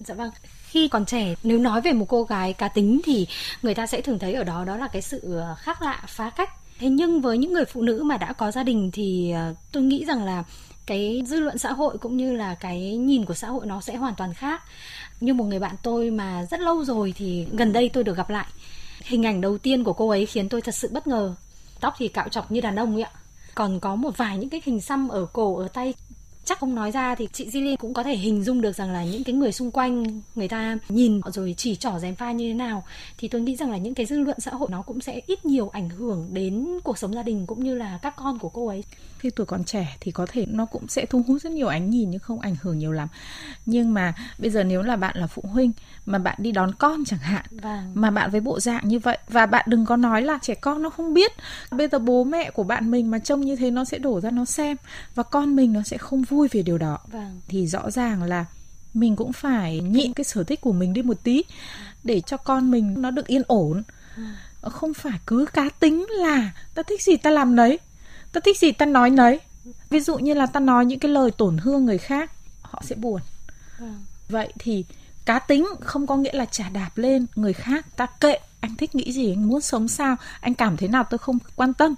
Dạ 0.00 0.14
vâng 0.14 0.30
khi 0.76 0.88
còn 0.88 1.06
trẻ, 1.06 1.34
nếu 1.42 1.58
nói 1.58 1.80
về 1.80 1.92
một 1.92 2.04
cô 2.08 2.24
gái 2.24 2.52
cá 2.52 2.68
tính 2.68 3.00
thì 3.04 3.26
người 3.62 3.74
ta 3.74 3.86
sẽ 3.86 4.00
thường 4.00 4.18
thấy 4.18 4.34
ở 4.34 4.44
đó 4.44 4.64
đó 4.64 4.76
là 4.76 4.88
cái 4.88 5.02
sự 5.02 5.20
ờ, 5.22 5.54
khác 5.58 5.82
lạ, 5.82 6.02
phá 6.08 6.30
cách. 6.30 6.50
Thế 6.78 6.88
nhưng 6.88 7.20
với 7.20 7.38
những 7.38 7.52
người 7.52 7.64
phụ 7.64 7.82
nữ 7.82 8.02
mà 8.02 8.16
đã 8.16 8.32
có 8.32 8.50
gia 8.50 8.62
đình 8.62 8.90
thì 8.92 9.30
ờ, 9.30 9.54
tôi 9.72 9.82
nghĩ 9.82 10.04
rằng 10.04 10.24
là 10.24 10.44
cái 10.86 11.22
dư 11.26 11.40
luận 11.40 11.58
xã 11.58 11.72
hội 11.72 11.98
cũng 11.98 12.16
như 12.16 12.36
là 12.36 12.54
cái 12.54 12.96
nhìn 12.96 13.24
của 13.24 13.34
xã 13.34 13.48
hội 13.48 13.66
nó 13.66 13.80
sẽ 13.80 13.96
hoàn 13.96 14.14
toàn 14.14 14.34
khác. 14.34 14.62
Như 15.20 15.34
một 15.34 15.44
người 15.44 15.58
bạn 15.58 15.74
tôi 15.82 16.10
mà 16.10 16.46
rất 16.50 16.60
lâu 16.60 16.84
rồi 16.84 17.14
thì 17.16 17.46
gần 17.52 17.72
đây 17.72 17.88
tôi 17.88 18.04
được 18.04 18.16
gặp 18.16 18.30
lại. 18.30 18.46
Hình 19.02 19.26
ảnh 19.26 19.40
đầu 19.40 19.58
tiên 19.58 19.84
của 19.84 19.92
cô 19.92 20.08
ấy 20.08 20.26
khiến 20.26 20.48
tôi 20.48 20.60
thật 20.60 20.74
sự 20.74 20.88
bất 20.92 21.06
ngờ. 21.06 21.34
Tóc 21.80 21.94
thì 21.98 22.08
cạo 22.08 22.28
chọc 22.28 22.52
như 22.52 22.60
đàn 22.60 22.76
ông 22.76 22.94
ấy 22.94 23.02
ạ 23.02 23.10
còn 23.56 23.80
có 23.80 23.94
một 23.94 24.16
vài 24.16 24.38
những 24.38 24.50
cái 24.50 24.60
hình 24.64 24.80
xăm 24.80 25.08
ở 25.08 25.26
cổ, 25.32 25.56
ở 25.56 25.68
tay. 25.68 25.94
Chắc 26.44 26.58
không 26.58 26.74
nói 26.74 26.90
ra 26.90 27.14
thì 27.14 27.28
chị 27.32 27.50
Di 27.50 27.76
cũng 27.76 27.94
có 27.94 28.02
thể 28.02 28.16
hình 28.16 28.44
dung 28.44 28.60
được 28.60 28.76
rằng 28.76 28.92
là 28.92 29.04
những 29.04 29.24
cái 29.24 29.34
người 29.34 29.52
xung 29.52 29.70
quanh 29.70 30.20
người 30.34 30.48
ta 30.48 30.78
nhìn 30.88 31.20
rồi 31.32 31.54
chỉ 31.56 31.76
trỏ 31.76 31.98
dèm 31.98 32.14
pha 32.14 32.32
như 32.32 32.48
thế 32.48 32.54
nào. 32.54 32.84
Thì 33.18 33.28
tôi 33.28 33.40
nghĩ 33.40 33.56
rằng 33.56 33.70
là 33.70 33.76
những 33.76 33.94
cái 33.94 34.06
dư 34.06 34.18
luận 34.18 34.40
xã 34.40 34.50
hội 34.50 34.68
nó 34.72 34.82
cũng 34.82 35.00
sẽ 35.00 35.20
ít 35.26 35.44
nhiều 35.44 35.68
ảnh 35.68 35.88
hưởng 35.88 36.28
đến 36.32 36.66
cuộc 36.84 36.98
sống 36.98 37.14
gia 37.14 37.22
đình 37.22 37.46
cũng 37.46 37.64
như 37.64 37.74
là 37.74 37.98
các 38.02 38.14
con 38.16 38.38
của 38.38 38.48
cô 38.48 38.66
ấy 38.66 38.84
khi 39.26 39.30
tuổi 39.30 39.46
còn 39.46 39.64
trẻ 39.64 39.96
thì 40.00 40.12
có 40.12 40.26
thể 40.26 40.46
nó 40.48 40.66
cũng 40.66 40.88
sẽ 40.88 41.06
thu 41.06 41.22
hút 41.28 41.42
rất 41.42 41.52
nhiều 41.52 41.68
ánh 41.68 41.90
nhìn 41.90 42.10
nhưng 42.10 42.20
không 42.20 42.40
ảnh 42.40 42.56
hưởng 42.62 42.78
nhiều 42.78 42.92
lắm 42.92 43.08
nhưng 43.66 43.94
mà 43.94 44.14
bây 44.38 44.50
giờ 44.50 44.64
nếu 44.64 44.82
là 44.82 44.96
bạn 44.96 45.16
là 45.18 45.26
phụ 45.26 45.42
huynh 45.52 45.72
mà 46.06 46.18
bạn 46.18 46.36
đi 46.38 46.52
đón 46.52 46.74
con 46.74 47.04
chẳng 47.04 47.18
hạn 47.18 47.44
vâng. 47.50 47.90
mà 47.94 48.10
bạn 48.10 48.30
với 48.30 48.40
bộ 48.40 48.60
dạng 48.60 48.88
như 48.88 48.98
vậy 48.98 49.18
và 49.28 49.46
bạn 49.46 49.64
đừng 49.68 49.86
có 49.86 49.96
nói 49.96 50.22
là 50.22 50.38
trẻ 50.42 50.54
con 50.54 50.82
nó 50.82 50.90
không 50.90 51.14
biết 51.14 51.32
bây 51.70 51.88
giờ 51.88 51.98
bố 51.98 52.24
mẹ 52.24 52.50
của 52.50 52.62
bạn 52.62 52.90
mình 52.90 53.10
mà 53.10 53.18
trông 53.18 53.40
như 53.40 53.56
thế 53.56 53.70
nó 53.70 53.84
sẽ 53.84 53.98
đổ 53.98 54.20
ra 54.20 54.30
nó 54.30 54.44
xem 54.44 54.76
và 55.14 55.22
con 55.22 55.56
mình 55.56 55.72
nó 55.72 55.82
sẽ 55.82 55.98
không 55.98 56.22
vui 56.22 56.48
về 56.52 56.62
điều 56.62 56.78
đó 56.78 56.98
vâng. 57.12 57.40
thì 57.48 57.66
rõ 57.66 57.90
ràng 57.90 58.22
là 58.22 58.44
mình 58.94 59.16
cũng 59.16 59.32
phải 59.32 59.80
nhịn 59.80 60.12
cái 60.12 60.24
sở 60.24 60.44
thích 60.44 60.60
của 60.60 60.72
mình 60.72 60.92
đi 60.92 61.02
một 61.02 61.16
tí 61.22 61.42
để 62.04 62.20
cho 62.20 62.36
con 62.36 62.70
mình 62.70 62.94
nó 62.98 63.10
được 63.10 63.26
yên 63.26 63.42
ổn 63.46 63.82
ừ. 64.16 64.22
không 64.70 64.94
phải 64.94 65.18
cứ 65.26 65.46
cá 65.52 65.68
tính 65.80 66.06
là 66.10 66.52
ta 66.74 66.82
thích 66.82 67.02
gì 67.02 67.16
ta 67.16 67.30
làm 67.30 67.56
nấy 67.56 67.78
ta 68.32 68.40
thích 68.40 68.58
gì 68.58 68.72
ta 68.72 68.86
nói 68.86 69.10
nấy. 69.10 69.40
Ví 69.90 70.00
dụ 70.00 70.18
như 70.18 70.34
là 70.34 70.46
ta 70.46 70.60
nói 70.60 70.86
những 70.86 70.98
cái 70.98 71.10
lời 71.10 71.30
tổn 71.30 71.56
thương 71.56 71.84
người 71.84 71.98
khác 71.98 72.32
họ 72.62 72.82
sẽ 72.84 72.96
buồn. 72.96 73.20
Vâng. 73.78 74.04
vậy 74.28 74.52
thì 74.58 74.84
cá 75.24 75.38
tính 75.38 75.66
không 75.80 76.06
có 76.06 76.16
nghĩa 76.16 76.32
là 76.32 76.44
trả 76.44 76.68
đạp 76.68 76.90
lên 76.94 77.26
người 77.36 77.52
khác. 77.52 77.86
Ta 77.96 78.06
kệ 78.06 78.38
anh 78.60 78.76
thích 78.76 78.94
nghĩ 78.94 79.12
gì 79.12 79.32
anh 79.32 79.48
muốn 79.48 79.60
sống 79.60 79.88
sao 79.88 80.16
anh 80.40 80.54
cảm 80.54 80.76
thế 80.76 80.88
nào 80.88 81.04
tôi 81.10 81.18
không 81.18 81.38
quan 81.56 81.74
tâm. 81.74 81.94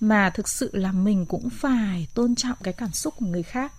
Mà 0.00 0.30
thực 0.30 0.48
sự 0.48 0.70
là 0.72 0.92
mình 0.92 1.26
cũng 1.26 1.50
phải 1.50 2.06
tôn 2.14 2.34
trọng 2.34 2.56
cái 2.62 2.74
cảm 2.74 2.92
xúc 2.92 3.14
của 3.18 3.26
người 3.26 3.42
khác. 3.42 3.72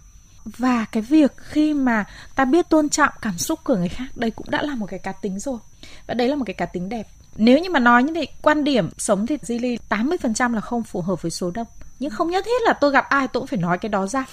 Và 0.46 0.86
cái 0.86 1.04
việc 1.04 1.32
khi 1.38 1.74
mà 1.74 2.06
ta 2.36 2.46
biết 2.46 2.70
tôn 2.70 2.90
trọng 2.90 3.14
cảm 3.22 3.38
xúc 3.38 3.60
của 3.64 3.76
người 3.76 3.90
khác 3.90 4.08
đây 4.16 4.32
cũng 4.32 4.50
đã 4.50 4.62
là 4.62 4.76
một 4.76 4.86
cái 4.86 5.00
cá 5.00 5.12
tính 5.12 5.40
rồi. 5.40 5.60
Và 6.08 6.14
đấy 6.14 6.28
là 6.28 6.36
một 6.36 6.46
cái 6.46 6.54
cá 6.54 6.66
tính 6.66 6.90
đẹp. 6.90 7.08
Nếu 7.36 7.60
như 7.60 7.70
mà 7.70 7.80
nói 7.80 8.04
như 8.04 8.14
vậy 8.14 8.28
quan 8.42 8.64
điểm 8.64 8.90
sống 8.98 9.28
thì 9.28 9.38
Zili 9.38 9.78
80% 9.90 10.54
là 10.54 10.62
không 10.62 10.84
phù 10.84 11.02
hợp 11.02 11.22
với 11.22 11.32
số 11.32 11.52
đông 11.52 11.68
nhưng 12.02 12.12
không 12.12 12.30
nhất 12.30 12.46
thiết 12.46 12.62
là 12.66 12.74
tôi 12.74 12.92
gặp 12.92 13.06
ai 13.10 13.28
tôi 13.28 13.42
cũng 13.42 13.48
phải 13.48 13.60
nói 13.60 13.78
cái 13.78 13.90
đó 13.90 14.08
ra. 14.08 14.26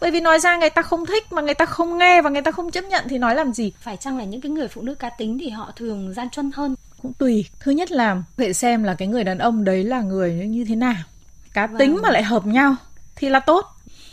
Bởi 0.00 0.10
vì 0.10 0.20
nói 0.20 0.40
ra 0.40 0.56
người 0.56 0.70
ta 0.70 0.82
không 0.82 1.06
thích 1.06 1.32
mà 1.32 1.42
người 1.42 1.54
ta 1.54 1.66
không 1.66 1.98
nghe 1.98 2.22
và 2.22 2.30
người 2.30 2.42
ta 2.42 2.50
không 2.50 2.70
chấp 2.70 2.84
nhận 2.84 3.04
thì 3.08 3.18
nói 3.18 3.34
làm 3.34 3.52
gì? 3.52 3.72
Phải 3.80 3.96
chăng 3.96 4.18
là 4.18 4.24
những 4.24 4.40
cái 4.40 4.50
người 4.50 4.68
phụ 4.68 4.82
nữ 4.82 4.94
cá 4.94 5.10
tính 5.10 5.38
thì 5.40 5.48
họ 5.48 5.72
thường 5.76 6.12
gian 6.14 6.30
truân 6.30 6.50
hơn? 6.54 6.74
Cũng 7.02 7.12
tùy. 7.12 7.44
Thứ 7.60 7.72
nhất 7.72 7.90
là 7.90 8.22
phải 8.36 8.54
xem 8.54 8.82
là 8.82 8.94
cái 8.94 9.08
người 9.08 9.24
đàn 9.24 9.38
ông 9.38 9.64
đấy 9.64 9.84
là 9.84 10.00
người 10.00 10.32
như 10.32 10.64
thế 10.64 10.76
nào. 10.76 10.94
Cá 11.54 11.66
vâng. 11.66 11.78
tính 11.78 11.98
mà 12.02 12.10
lại 12.10 12.22
hợp 12.22 12.46
nhau 12.46 12.76
thì 13.16 13.28
là 13.28 13.40
tốt. 13.40 13.66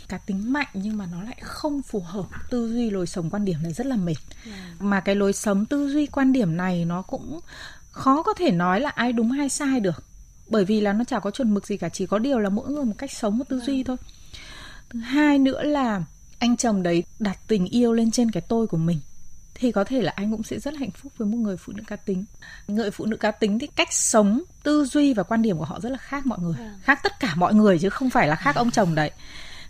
Cá 0.09 0.17
tính 0.17 0.53
mạnh 0.53 0.67
nhưng 0.73 0.97
mà 0.97 1.05
nó 1.11 1.23
lại 1.23 1.37
không 1.41 1.81
phù 1.81 1.99
hợp 1.99 2.25
tư 2.49 2.69
duy 2.73 2.89
lối 2.89 3.07
sống 3.07 3.29
quan 3.29 3.45
điểm 3.45 3.57
này 3.63 3.73
rất 3.73 3.85
là 3.85 3.95
mệt. 3.95 4.15
Yeah. 4.45 4.57
Vâng. 4.79 4.89
mà 4.89 4.99
cái 4.99 5.15
lối 5.15 5.33
sống 5.33 5.65
tư 5.65 5.89
duy 5.89 6.05
quan 6.05 6.33
điểm 6.33 6.57
này 6.57 6.85
nó 6.85 7.01
cũng 7.01 7.39
khó 7.91 8.23
có 8.23 8.33
thể 8.33 8.51
nói 8.51 8.79
là 8.79 8.89
ai 8.89 9.13
đúng 9.13 9.31
hay 9.31 9.49
sai 9.49 9.79
được 9.79 10.08
bởi 10.49 10.65
vì 10.65 10.81
là 10.81 10.93
nó 10.93 11.03
chả 11.03 11.19
có 11.19 11.31
chuẩn 11.31 11.53
mực 11.53 11.67
gì 11.67 11.77
cả 11.77 11.89
chỉ 11.89 12.05
có 12.05 12.19
điều 12.19 12.39
là 12.39 12.49
mỗi 12.49 12.69
người 12.69 12.85
một 12.85 12.95
cách 12.97 13.11
sống 13.11 13.37
một 13.37 13.49
tư 13.49 13.59
duy 13.59 13.83
thôi. 13.83 13.97
Thứ 14.89 14.99
hai 14.99 15.39
nữa 15.39 15.63
là 15.63 16.03
anh 16.39 16.57
chồng 16.57 16.83
đấy 16.83 17.03
đặt 17.19 17.37
tình 17.47 17.65
yêu 17.65 17.93
lên 17.93 18.11
trên 18.11 18.31
cái 18.31 18.41
tôi 18.41 18.67
của 18.67 18.77
mình. 18.77 18.99
Thì 19.55 19.71
có 19.71 19.83
thể 19.83 20.01
là 20.01 20.13
anh 20.15 20.31
cũng 20.31 20.43
sẽ 20.43 20.59
rất 20.59 20.73
hạnh 20.79 20.91
phúc 20.91 21.11
với 21.17 21.27
một 21.27 21.37
người 21.37 21.57
phụ 21.57 21.73
nữ 21.73 21.83
cá 21.87 21.95
tính. 21.95 22.25
Người 22.67 22.91
phụ 22.91 23.05
nữ 23.05 23.17
cá 23.17 23.31
tính 23.31 23.59
thì 23.59 23.67
cách 23.67 23.93
sống 23.93 24.41
tư 24.63 24.85
duy 24.85 25.13
và 25.13 25.23
quan 25.23 25.41
điểm 25.41 25.57
của 25.57 25.65
họ 25.65 25.79
rất 25.79 25.89
là 25.89 25.97
khác 25.97 26.25
mọi 26.25 26.39
người. 26.39 26.55
Vâng. 26.59 26.79
khác 26.81 26.99
tất 27.03 27.19
cả 27.19 27.33
mọi 27.35 27.53
người 27.53 27.79
chứ 27.79 27.89
không 27.89 28.09
phải 28.09 28.27
là 28.27 28.35
khác 28.35 28.55
ông 28.55 28.71
chồng 28.71 28.95
đấy. 28.95 29.11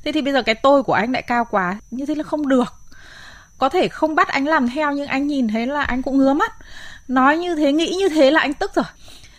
Thế 0.04 0.12
thì 0.12 0.22
bây 0.22 0.34
giờ 0.34 0.42
cái 0.44 0.56
tôi 0.56 0.84
của 0.84 0.94
anh 0.94 1.12
lại 1.12 1.22
cao 1.22 1.46
quá 1.52 1.80
như 1.92 2.06
thế 2.06 2.16
là 2.16 2.24
không 2.24 2.48
được. 2.48 2.74
Có 3.58 3.70
thể 3.70 3.88
không 3.88 4.16
bắt 4.16 4.28
anh 4.28 4.48
làm 4.48 4.70
theo 4.70 4.92
nhưng 4.92 5.08
anh 5.08 5.28
nhìn 5.28 5.48
thấy 5.48 5.68
là 5.68 5.82
anh 5.82 6.02
cũng 6.02 6.18
ngứa 6.18 6.34
mắt. 6.34 6.54
Nói 7.08 7.38
như 7.38 7.56
thế 7.56 7.72
nghĩ 7.74 7.96
như 8.00 8.10
thế 8.10 8.32
là 8.32 8.40
anh 8.40 8.54
tức 8.54 8.72
rồi 8.76 8.86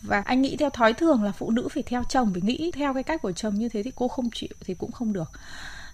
và 0.03 0.23
anh 0.27 0.43
nghĩ 0.43 0.57
theo 0.57 0.71
thói 0.71 0.93
thường 0.93 1.23
là 1.23 1.33
phụ 1.33 1.51
nữ 1.51 1.69
phải 1.71 1.83
theo 1.83 2.03
chồng 2.09 2.31
phải 2.33 2.43
nghĩ 2.43 2.71
theo 2.75 2.95
cái 2.95 3.03
cách 3.03 3.23
của 3.23 3.33
chồng 3.33 3.55
như 3.55 3.69
thế 3.69 3.83
thì 3.83 3.93
cô 3.95 4.09
không 4.09 4.31
chịu 4.35 4.49
thì 4.65 4.75
cũng 4.75 4.93
không 4.93 5.13
được. 5.13 5.31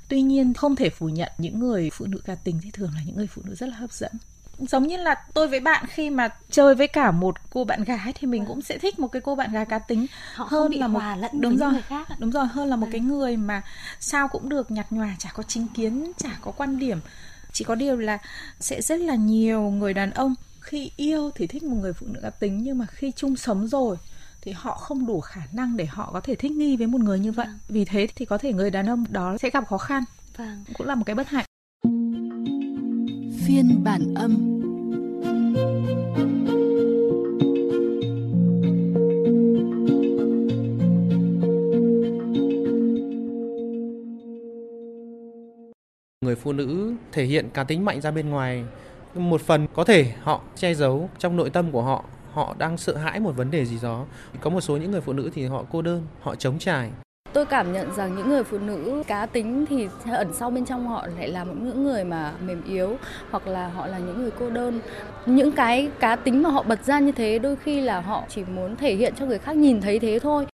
Tuy 0.08 0.23
nhiên 0.23 0.55
không 0.55 0.76
thể 0.76 0.91
phủ 0.91 1.08
nhận 1.08 1.32
những 1.38 1.58
người 1.58 1.91
phụ 1.93 2.06
nữ 2.06 2.20
cá 2.25 2.35
tính 2.35 2.58
thì 2.62 2.70
thường 2.70 2.91
là 2.94 3.00
những 3.06 3.17
người 3.17 3.26
phụ 3.26 3.42
nữ 3.45 3.54
rất 3.54 3.69
là 3.69 3.76
hấp 3.76 3.92
dẫn. 3.92 4.12
Giống 4.59 4.87
như 4.87 4.97
là 4.97 5.14
tôi 5.35 5.49
với 5.49 5.61
bạn 5.61 5.85
khi 5.88 6.11
mà 6.11 6.28
chơi 6.50 6.75
với 6.75 6.88
cả 6.88 7.11
một 7.11 7.50
cô 7.50 7.64
bạn 7.64 7.85
gái 7.85 8.12
thì 8.14 8.26
mình 8.26 8.45
cũng 8.47 8.62
sẽ 8.62 8.78
thích 8.78 8.99
một 8.99 9.09
cái 9.09 9.23
cô 9.23 9.35
bạn 9.35 9.52
gái 9.52 9.64
cá 9.64 9.78
tính 9.78 10.07
Họ 10.35 10.47
hơn 10.50 10.73
là 10.73 10.88
một 10.88 11.00
lẫn 11.19 11.40
đúng 11.40 11.57
rồi. 11.57 11.73
khác. 11.88 12.09
đúng 12.19 12.31
rồi 12.31 12.47
hơn 12.47 12.69
là 12.69 12.76
một 12.76 12.87
cái 12.92 13.00
người 13.00 13.37
mà 13.37 13.62
sao 14.00 14.28
cũng 14.28 14.49
được 14.49 14.71
nhạt 14.71 14.87
nhòa 14.92 15.14
chả 15.19 15.31
có 15.35 15.42
chính 15.42 15.66
kiến 15.69 16.12
chả 16.16 16.31
có 16.40 16.50
quan 16.50 16.78
điểm. 16.78 17.00
Chỉ 17.52 17.64
có 17.64 17.75
điều 17.75 17.97
là 17.97 18.19
sẽ 18.61 18.83
rất 18.83 19.00
là 19.00 19.14
nhiều 19.14 19.61
người 19.62 19.95
đàn 19.95 20.11
ông 20.11 20.35
khi 20.66 20.90
yêu 20.96 21.30
thì 21.35 21.46
thích 21.46 21.62
một 21.62 21.76
người 21.80 21.92
phụ 21.92 22.06
nữ 22.11 22.20
cá 22.23 22.30
tính 22.30 22.61
nhưng 22.62 22.78
mà 22.78 22.87
khi 22.87 23.12
chung 23.16 23.37
sống 23.37 23.66
rồi 23.66 23.96
thì 24.40 24.52
họ 24.52 24.75
không 24.75 25.06
đủ 25.06 25.20
khả 25.20 25.40
năng 25.52 25.76
để 25.76 25.87
họ 25.87 26.11
có 26.12 26.20
thể 26.20 26.35
thích 26.35 26.52
nghi 26.52 26.76
với 26.76 26.87
một 26.87 27.00
người 27.00 27.18
như 27.18 27.32
vậy. 27.32 27.46
Vâng. 27.46 27.58
Vì 27.68 27.85
thế 27.85 28.06
thì 28.16 28.25
có 28.25 28.38
thể 28.38 28.52
người 28.52 28.70
đàn 28.70 28.87
ông 28.87 29.04
đó 29.11 29.37
sẽ 29.38 29.50
gặp 29.50 29.66
khó 29.66 29.78
khăn. 29.78 30.02
Vâng. 30.37 30.64
Cũng 30.75 30.87
là 30.87 30.94
một 30.94 31.02
cái 31.06 31.16
bất 31.16 31.28
hạnh. 31.28 31.44
Phiên 33.46 33.85
bản 33.85 34.14
âm 34.14 34.56
người 46.20 46.37
phụ 46.37 46.52
nữ 46.52 46.94
thể 47.12 47.25
hiện 47.25 47.50
cá 47.54 47.64
tính 47.64 47.85
mạnh 47.85 48.00
ra 48.00 48.11
bên 48.11 48.28
ngoài 48.28 48.64
một 49.18 49.40
phần 49.40 49.66
có 49.75 49.85
thể 49.85 50.12
họ 50.23 50.40
che 50.56 50.75
giấu 50.75 51.11
trong 51.18 51.37
nội 51.37 51.50
tâm 51.50 51.73
của 51.73 51.82
họ. 51.82 52.04
Họ 52.32 52.54
đang 52.58 52.76
sợ 52.76 52.96
hãi 52.96 53.20
một 53.20 53.37
vấn 53.37 53.50
đề 53.50 53.64
gì 53.64 53.78
đó. 53.82 54.04
Có 54.40 54.50
một 54.50 54.61
số 54.61 54.76
những 54.76 54.90
người 54.90 55.00
phụ 55.00 55.12
nữ 55.12 55.30
thì 55.35 55.46
họ 55.46 55.64
cô 55.73 55.82
đơn 55.82 56.02
họ 56.20 56.35
chống 56.35 56.58
trải. 56.58 56.90
Tôi 57.32 57.46
cảm 57.46 57.73
nhận 57.73 57.94
rằng 57.94 58.16
những 58.16 58.28
người 58.28 58.44
phụ 58.44 58.58
nữ 58.58 59.02
cá 59.06 59.26
tính 59.26 59.66
thì 59.66 59.88
ẩn 60.11 60.32
sau 60.35 60.50
bên 60.50 60.64
trong 60.64 60.88
họ 60.88 61.06
lại 61.18 61.28
là 61.28 61.44
những 61.44 61.85
người 61.85 62.04
mà 62.04 62.32
mềm 62.40 62.62
yếu 62.64 62.96
hoặc 63.30 63.46
là 63.46 63.68
họ 63.68 63.87
là 63.87 63.99
những 63.99 64.23
người 64.23 64.30
cô 64.38 64.50
đơn. 64.50 64.80
Những 65.26 65.52
cái 65.52 65.90
cá 66.00 66.16
tính 66.16 66.42
mà 66.42 66.50
họ 66.50 66.62
bật 66.62 66.85
ra 66.85 66.99
như 66.99 67.12
thế 67.12 67.38
đôi 67.38 67.56
khi 67.56 67.80
là 67.80 68.00
họ 68.00 68.25
chỉ 68.28 68.44
muốn 68.44 68.76
thể 68.76 68.94
hiện 68.94 69.14
cho 69.18 69.26
người 69.26 69.38
khác 69.38 69.56
nhìn 69.56 69.80
thấy 69.80 69.99
thế 69.99 70.18
thôi. 70.18 70.46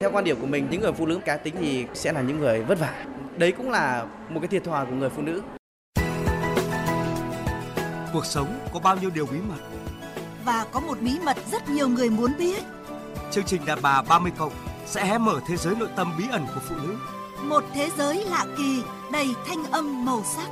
Theo 0.00 0.10
quan 0.12 0.24
điểm 0.24 0.40
của 0.40 0.46
mình 0.46 0.66
những 0.70 0.80
người 0.80 0.92
phụ 0.92 1.06
nữ 1.06 1.18
cá 1.24 1.36
tính 1.36 1.54
thì 1.60 1.84
sẽ 1.94 2.12
là 2.12 2.20
những 2.20 2.38
người 2.38 2.62
vất 2.62 2.78
vả. 2.78 3.04
Đấy 3.38 3.52
cũng 3.52 3.70
là 3.70 4.06
một 4.28 4.40
cái 4.40 4.48
thiệt 4.48 4.64
thòi 4.64 4.86
của 4.86 4.94
người 4.94 5.08
phụ 5.08 5.22
nữ 5.22 5.42
cuộc 8.12 8.26
sống 8.26 8.58
có 8.72 8.80
bao 8.80 8.96
nhiêu 8.96 9.10
điều 9.10 9.26
bí 9.26 9.38
mật 9.48 9.60
và 10.44 10.66
có 10.72 10.80
một 10.80 11.00
bí 11.00 11.18
mật 11.24 11.36
rất 11.52 11.68
nhiều 11.68 11.88
người 11.88 12.10
muốn 12.10 12.32
biết 12.38 12.62
chương 13.30 13.44
trình 13.44 13.64
đàn 13.64 13.78
bà 13.82 14.02
30 14.02 14.32
cộng 14.38 14.52
sẽ 14.86 15.04
hé 15.06 15.18
mở 15.18 15.40
thế 15.46 15.56
giới 15.56 15.74
nội 15.74 15.88
tâm 15.96 16.12
bí 16.18 16.24
ẩn 16.30 16.46
của 16.54 16.60
phụ 16.68 16.74
nữ 16.82 16.96
Một 17.42 17.64
thế 17.74 17.90
giới 17.98 18.24
lạ 18.24 18.46
kỳ, 18.56 18.82
đầy 19.12 19.26
thanh 19.46 19.64
âm 19.70 20.04
màu 20.04 20.22
sắc. 20.36 20.48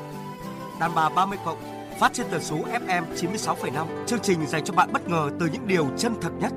Đàn 0.81 0.95
bà 0.95 1.09
30 1.09 1.39
cộng 1.45 1.59
phát 2.01 2.13
trên 2.13 2.27
tần 2.31 2.43
số 2.43 2.57
FM 2.57 3.03
96,5. 3.15 3.87
Chương 4.07 4.21
trình 4.23 4.47
dành 4.47 4.65
cho 4.65 4.75
bạn 4.75 4.93
bất 4.93 5.09
ngờ 5.09 5.31
từ 5.41 5.47
những 5.47 5.67
điều 5.67 5.91
chân 5.99 6.15
thật 6.21 6.31
nhất. 6.41 6.53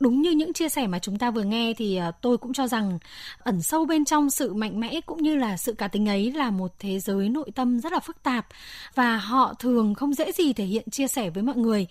đúng 0.00 0.17
như 0.28 0.36
những 0.36 0.52
chia 0.52 0.68
sẻ 0.68 0.86
mà 0.86 0.98
chúng 0.98 1.18
ta 1.18 1.30
vừa 1.30 1.42
nghe 1.42 1.74
thì 1.76 1.96
à, 1.96 2.10
tôi 2.10 2.38
cũng 2.38 2.52
cho 2.52 2.66
rằng 2.66 2.98
ẩn 3.38 3.62
sâu 3.62 3.84
bên 3.84 4.04
trong 4.04 4.30
sự 4.30 4.54
mạnh 4.54 4.80
mẽ 4.80 5.00
cũng 5.06 5.22
như 5.22 5.36
là 5.36 5.56
sự 5.56 5.72
cá 5.72 5.88
tính 5.88 6.08
ấy 6.08 6.32
là 6.32 6.50
một 6.50 6.72
thế 6.78 6.98
giới 6.98 7.28
nội 7.28 7.50
tâm 7.54 7.80
rất 7.80 7.92
là 7.92 8.00
phức 8.00 8.22
tạp 8.22 8.46
và 8.94 9.16
họ 9.16 9.54
thường 9.58 9.94
không 9.94 10.14
dễ 10.14 10.32
gì 10.32 10.52
thể 10.52 10.64
hiện 10.64 10.90
chia 10.90 11.08
sẻ 11.08 11.30
với 11.30 11.42
mọi 11.42 11.56
người. 11.56 11.86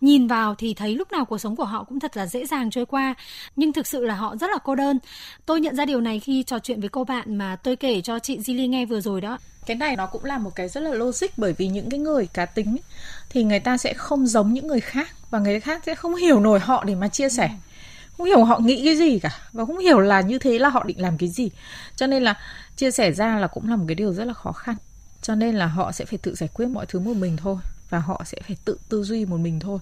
Nhìn 0.00 0.26
vào 0.26 0.54
thì 0.54 0.74
thấy 0.74 0.94
lúc 0.94 1.12
nào 1.12 1.24
cuộc 1.24 1.38
sống 1.38 1.56
của 1.56 1.64
họ 1.64 1.84
cũng 1.84 2.00
thật 2.00 2.16
là 2.16 2.26
dễ 2.26 2.46
dàng 2.46 2.70
trôi 2.70 2.86
qua, 2.86 3.14
nhưng 3.56 3.72
thực 3.72 3.86
sự 3.86 4.04
là 4.04 4.14
họ 4.14 4.36
rất 4.36 4.50
là 4.50 4.58
cô 4.64 4.74
đơn. 4.74 4.98
Tôi 5.46 5.60
nhận 5.60 5.76
ra 5.76 5.84
điều 5.84 6.00
này 6.00 6.20
khi 6.20 6.42
trò 6.42 6.58
chuyện 6.58 6.80
với 6.80 6.88
cô 6.88 7.04
bạn 7.04 7.36
mà 7.36 7.56
tôi 7.56 7.76
kể 7.76 8.00
cho 8.00 8.18
chị 8.18 8.38
Zili 8.38 8.68
nghe 8.68 8.86
vừa 8.86 9.00
rồi 9.00 9.20
đó 9.20 9.38
cái 9.66 9.76
này 9.76 9.96
nó 9.96 10.06
cũng 10.06 10.24
là 10.24 10.38
một 10.38 10.50
cái 10.54 10.68
rất 10.68 10.80
là 10.80 10.90
logic 10.90 11.26
bởi 11.36 11.52
vì 11.52 11.66
những 11.66 11.90
cái 11.90 12.00
người 12.00 12.28
cá 12.32 12.46
tính 12.46 12.76
thì 13.30 13.44
người 13.44 13.60
ta 13.60 13.78
sẽ 13.78 13.94
không 13.94 14.26
giống 14.26 14.52
những 14.52 14.66
người 14.66 14.80
khác 14.80 15.08
và 15.30 15.38
người 15.38 15.60
khác 15.60 15.82
sẽ 15.86 15.94
không 15.94 16.14
hiểu 16.14 16.40
nổi 16.40 16.60
họ 16.60 16.84
để 16.84 16.94
mà 16.94 17.08
chia 17.08 17.28
sẻ 17.28 17.50
không 18.16 18.26
hiểu 18.26 18.44
họ 18.44 18.58
nghĩ 18.58 18.84
cái 18.84 18.96
gì 18.96 19.18
cả. 19.18 19.30
Và 19.52 19.64
không 19.64 19.78
hiểu 19.78 20.00
là 20.00 20.20
như 20.20 20.38
thế 20.38 20.58
là 20.58 20.68
họ 20.68 20.84
định 20.84 21.00
làm 21.00 21.18
cái 21.18 21.28
gì. 21.28 21.50
Cho 21.96 22.06
nên 22.06 22.22
là 22.22 22.34
chia 22.76 22.90
sẻ 22.90 23.12
ra 23.12 23.38
là 23.38 23.46
cũng 23.46 23.70
là 23.70 23.76
một 23.76 23.84
cái 23.88 23.94
điều 23.94 24.12
rất 24.12 24.24
là 24.24 24.34
khó 24.34 24.52
khăn. 24.52 24.76
Cho 25.22 25.34
nên 25.34 25.54
là 25.54 25.66
họ 25.66 25.92
sẽ 25.92 26.04
phải 26.04 26.18
tự 26.18 26.34
giải 26.34 26.48
quyết 26.54 26.66
mọi 26.66 26.86
thứ 26.86 26.98
một 26.98 27.16
mình 27.16 27.36
thôi. 27.36 27.56
Và 27.90 27.98
họ 27.98 28.22
sẽ 28.26 28.38
phải 28.46 28.56
tự 28.64 28.78
tư 28.88 29.02
duy 29.02 29.24
một 29.24 29.36
mình 29.36 29.60
thôi. 29.60 29.78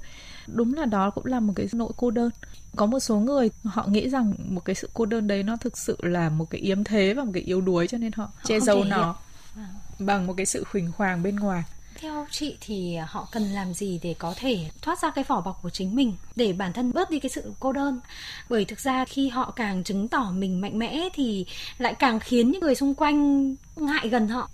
Đúng 0.47 0.75
là 0.75 0.85
đó 0.85 1.11
cũng 1.11 1.27
là 1.27 1.41
một 1.41 1.53
cái 1.57 1.69
nỗi 1.73 1.93
cô 1.97 2.11
đơn. 2.11 2.31
Có 2.77 2.87
một 2.87 3.01
số 3.01 3.17
người 3.17 3.51
họ 3.65 3.87
nghĩ 3.87 4.09
rằng 4.09 4.35
một 4.49 4.65
cái 4.65 4.75
sự 4.75 4.91
cô 4.95 5.07
đơn 5.07 5.27
đấy 5.27 5.43
nó 5.43 5.57
thực 5.57 5.79
sự 5.79 5.97
là 6.01 6.29
một 6.29 6.51
cái 6.51 6.61
yếm 6.61 6.85
thế 6.85 7.15
và 7.15 7.25
một 7.25 7.31
cái 7.35 7.43
yếu 7.43 7.61
đuối 7.61 7.87
cho 7.87 7.99
nên 7.99 8.13
họ, 8.13 8.25
họ 8.25 8.43
che 8.45 8.61
giấu 8.61 8.85
nó. 8.85 9.17
Bằng 9.99 10.27
một 10.27 10.35
cái 10.37 10.47
sự 10.47 10.65
khuỳnh 10.65 10.93
khoàng 10.93 11.23
bên 11.23 11.37
ngoài 11.37 11.63
theo 12.01 12.27
chị 12.31 12.57
thì 12.61 12.97
họ 12.97 13.29
cần 13.33 13.43
làm 13.43 13.75
gì 13.75 14.01
để 14.03 14.15
có 14.19 14.35
thể 14.37 14.71
thoát 14.83 15.03
ra 15.03 15.11
cái 15.11 15.25
vỏ 15.29 15.41
bọc 15.41 15.63
của 15.63 15.71
chính 15.71 15.95
mình, 15.95 16.17
để 16.37 16.53
bản 16.53 16.73
thân 16.73 16.93
bớt 16.93 17.11
đi 17.11 17.21
cái 17.21 17.31
sự 17.31 17.53
cô 17.61 17.73
đơn? 17.73 18.01
Bởi 18.49 18.65
thực 18.65 18.81
ra 18.81 19.05
khi 19.05 19.29
họ 19.29 19.51
càng 19.51 19.85
chứng 19.85 20.09
tỏ 20.09 20.33
mình 20.33 20.61
mạnh 20.61 20.79
mẽ 20.79 21.09
thì 21.15 21.47
lại 21.79 21.95
càng 21.99 22.21
khiến 22.21 22.51
những 22.51 22.61
người 22.61 22.75
xung 22.75 22.95
quanh 22.95 23.55
ngại 23.77 24.09
gần 24.09 24.29
họ. 24.29 24.51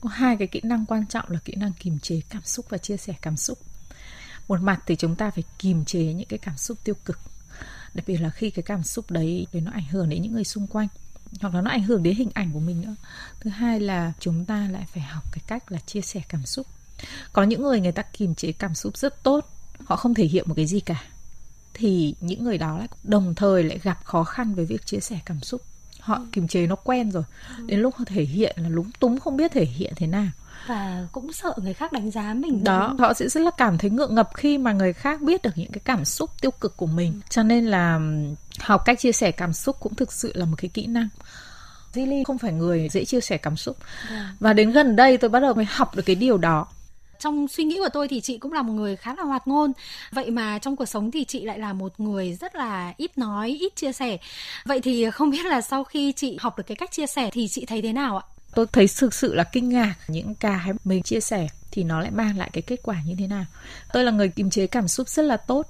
Có 0.00 0.08
hai 0.08 0.36
cái 0.36 0.48
kỹ 0.48 0.60
năng 0.62 0.86
quan 0.86 1.06
trọng 1.06 1.30
là 1.30 1.38
kỹ 1.44 1.54
năng 1.56 1.72
kiềm 1.72 1.98
chế 1.98 2.20
cảm 2.30 2.42
xúc 2.42 2.66
và 2.68 2.78
chia 2.78 2.96
sẻ 2.96 3.14
cảm 3.22 3.36
xúc. 3.36 3.58
Một 4.48 4.60
mặt 4.60 4.82
thì 4.86 4.96
chúng 4.96 5.16
ta 5.16 5.30
phải 5.30 5.44
kiềm 5.58 5.84
chế 5.84 6.02
những 6.02 6.28
cái 6.28 6.38
cảm 6.38 6.56
xúc 6.56 6.78
tiêu 6.84 6.94
cực, 7.04 7.18
đặc 7.94 8.04
biệt 8.06 8.16
là 8.16 8.30
khi 8.30 8.50
cái 8.50 8.62
cảm 8.62 8.82
xúc 8.82 9.10
đấy 9.10 9.46
để 9.52 9.60
nó 9.60 9.70
ảnh 9.70 9.86
hưởng 9.90 10.08
đến 10.08 10.22
những 10.22 10.32
người 10.32 10.44
xung 10.44 10.66
quanh, 10.66 10.88
hoặc 11.40 11.54
là 11.54 11.60
nó 11.60 11.70
ảnh 11.70 11.82
hưởng 11.82 12.02
đến 12.02 12.16
hình 12.16 12.30
ảnh 12.34 12.50
của 12.52 12.60
mình 12.60 12.80
nữa. 12.80 12.94
Thứ 13.40 13.50
hai 13.50 13.80
là 13.80 14.12
chúng 14.20 14.44
ta 14.44 14.68
lại 14.70 14.84
phải 14.94 15.02
học 15.02 15.24
cái 15.32 15.42
cách 15.46 15.72
là 15.72 15.78
chia 15.78 16.00
sẻ 16.00 16.22
cảm 16.28 16.46
xúc 16.46 16.66
có 17.32 17.42
những 17.42 17.62
người 17.62 17.80
người 17.80 17.92
ta 17.92 18.02
kiềm 18.02 18.34
chế 18.34 18.52
cảm 18.52 18.74
xúc 18.74 18.96
rất 18.96 19.22
tốt 19.22 19.48
họ 19.84 19.96
không 19.96 20.14
thể 20.14 20.24
hiện 20.24 20.44
một 20.48 20.54
cái 20.56 20.66
gì 20.66 20.80
cả. 20.80 21.02
Thì 21.74 22.14
những 22.20 22.44
người 22.44 22.58
đó 22.58 22.78
lại 22.78 22.88
đồng 23.04 23.34
thời 23.34 23.64
lại 23.64 23.78
gặp 23.82 24.04
khó 24.04 24.24
khăn 24.24 24.54
với 24.54 24.64
việc 24.64 24.86
chia 24.86 25.00
sẻ 25.00 25.18
cảm 25.26 25.40
xúc. 25.40 25.62
Họ 26.00 26.14
ừ. 26.14 26.24
kiềm 26.32 26.48
chế 26.48 26.66
nó 26.66 26.76
quen 26.76 27.10
rồi. 27.10 27.22
Ừ. 27.58 27.64
đến 27.66 27.80
lúc 27.80 27.94
họ 27.96 28.04
thể 28.04 28.22
hiện 28.22 28.56
là 28.58 28.68
lúng 28.68 28.90
túng 29.00 29.20
không 29.20 29.36
biết 29.36 29.52
thể 29.52 29.64
hiện 29.64 29.92
thế 29.96 30.06
nào. 30.06 30.28
Và 30.66 31.06
cũng 31.12 31.32
sợ 31.32 31.54
người 31.56 31.74
khác 31.74 31.92
đánh 31.92 32.10
giá 32.10 32.34
mình 32.34 32.64
đó 32.64 32.96
họ 32.98 33.14
sẽ 33.14 33.28
rất 33.28 33.40
là 33.40 33.50
cảm 33.50 33.78
thấy 33.78 33.90
ngượng 33.90 34.14
ngập 34.14 34.30
khi 34.34 34.58
mà 34.58 34.72
người 34.72 34.92
khác 34.92 35.22
biết 35.22 35.42
được 35.42 35.50
những 35.56 35.72
cái 35.72 35.80
cảm 35.84 36.04
xúc 36.04 36.30
tiêu 36.40 36.50
cực 36.50 36.76
của 36.76 36.86
mình. 36.86 37.12
Ừ. 37.12 37.20
cho 37.30 37.42
nên 37.42 37.66
là 37.66 38.00
học 38.60 38.82
cách 38.84 38.98
chia 38.98 39.12
sẻ 39.12 39.30
cảm 39.30 39.52
xúc 39.52 39.76
cũng 39.80 39.94
thực 39.94 40.12
sự 40.12 40.32
là 40.34 40.44
một 40.44 40.56
cái 40.58 40.68
kỹ 40.68 40.86
năng. 40.86 41.08
Zili 41.94 42.24
không 42.24 42.38
phải 42.38 42.52
người 42.52 42.88
dễ 42.88 43.04
chia 43.04 43.20
sẻ 43.20 43.36
cảm 43.36 43.56
xúc. 43.56 43.76
Dạ. 44.10 44.34
và 44.40 44.52
đến 44.52 44.72
gần 44.72 44.96
đây 44.96 45.18
tôi 45.18 45.30
bắt 45.30 45.40
đầu 45.40 45.54
mới 45.54 45.64
học 45.64 45.96
được 45.96 46.02
cái 46.06 46.16
điều 46.16 46.38
đó 46.38 46.66
trong 47.22 47.48
suy 47.48 47.64
nghĩ 47.64 47.78
của 47.78 47.88
tôi 47.92 48.08
thì 48.08 48.20
chị 48.20 48.38
cũng 48.38 48.52
là 48.52 48.62
một 48.62 48.72
người 48.72 48.96
khá 48.96 49.14
là 49.14 49.22
hoạt 49.22 49.48
ngôn. 49.48 49.72
Vậy 50.12 50.30
mà 50.30 50.58
trong 50.58 50.76
cuộc 50.76 50.86
sống 50.86 51.10
thì 51.10 51.24
chị 51.24 51.44
lại 51.44 51.58
là 51.58 51.72
một 51.72 52.00
người 52.00 52.34
rất 52.34 52.54
là 52.54 52.94
ít 52.96 53.18
nói 53.18 53.48
ít 53.60 53.76
chia 53.76 53.92
sẻ. 53.92 54.18
Vậy 54.64 54.80
thì 54.80 55.10
không 55.10 55.30
biết 55.30 55.46
là 55.46 55.60
sau 55.60 55.84
khi 55.84 56.12
chị 56.12 56.36
học 56.40 56.58
được 56.58 56.64
cái 56.66 56.76
cách 56.76 56.92
chia 56.92 57.06
sẻ 57.06 57.30
thì 57.32 57.48
chị 57.48 57.66
thấy 57.66 57.82
thế 57.82 57.92
nào 57.92 58.18
ạ? 58.18 58.24
Tôi 58.54 58.66
thấy 58.72 58.86
thực 58.98 59.14
sự 59.14 59.34
là 59.34 59.44
kinh 59.44 59.68
ngạc. 59.68 59.94
Những 60.08 60.34
cái 60.34 60.70
mình 60.84 61.02
chia 61.02 61.20
sẻ 61.20 61.48
thì 61.70 61.84
nó 61.84 62.00
lại 62.00 62.10
mang 62.10 62.38
lại 62.38 62.50
cái 62.52 62.62
kết 62.62 62.80
quả 62.82 62.96
như 63.06 63.14
thế 63.18 63.26
nào? 63.26 63.44
Tôi 63.92 64.04
là 64.04 64.10
người 64.10 64.28
kiềm 64.28 64.50
chế 64.50 64.66
cảm 64.66 64.88
xúc 64.88 65.08
rất 65.08 65.22
là 65.22 65.36
tốt. 65.36 65.66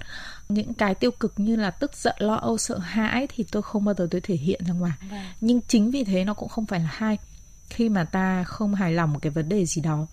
Những 0.48 0.74
cái 0.74 0.94
tiêu 0.94 1.10
cực 1.10 1.32
như 1.36 1.56
là 1.56 1.70
tức 1.70 1.96
giận 1.96 2.16
lo 2.18 2.34
âu 2.34 2.58
sợ 2.58 2.78
hãi 2.78 3.26
thì 3.34 3.44
tôi 3.52 3.62
không 3.62 3.84
bao 3.84 3.94
giờ 3.98 4.08
tôi 4.10 4.20
thể 4.20 4.34
hiện 4.34 4.60
ra 4.68 4.74
ngoài. 4.74 4.92
Vâng. 5.10 5.20
nhưng 5.40 5.60
chính 5.68 5.90
vì 5.90 6.04
thế 6.04 6.24
nó 6.24 6.34
cũng 6.34 6.48
không 6.48 6.66
phải 6.66 6.80
là 6.80 6.88
hay 6.92 7.18
khi 7.72 7.88
mà 7.88 8.04
ta 8.04 8.44
không 8.44 8.74
hài 8.74 8.92
lòng 8.92 9.12
một 9.12 9.18
cái 9.22 9.30
vấn 9.30 9.48
đề 9.48 9.66
gì 9.66 9.82
đó 9.82 10.06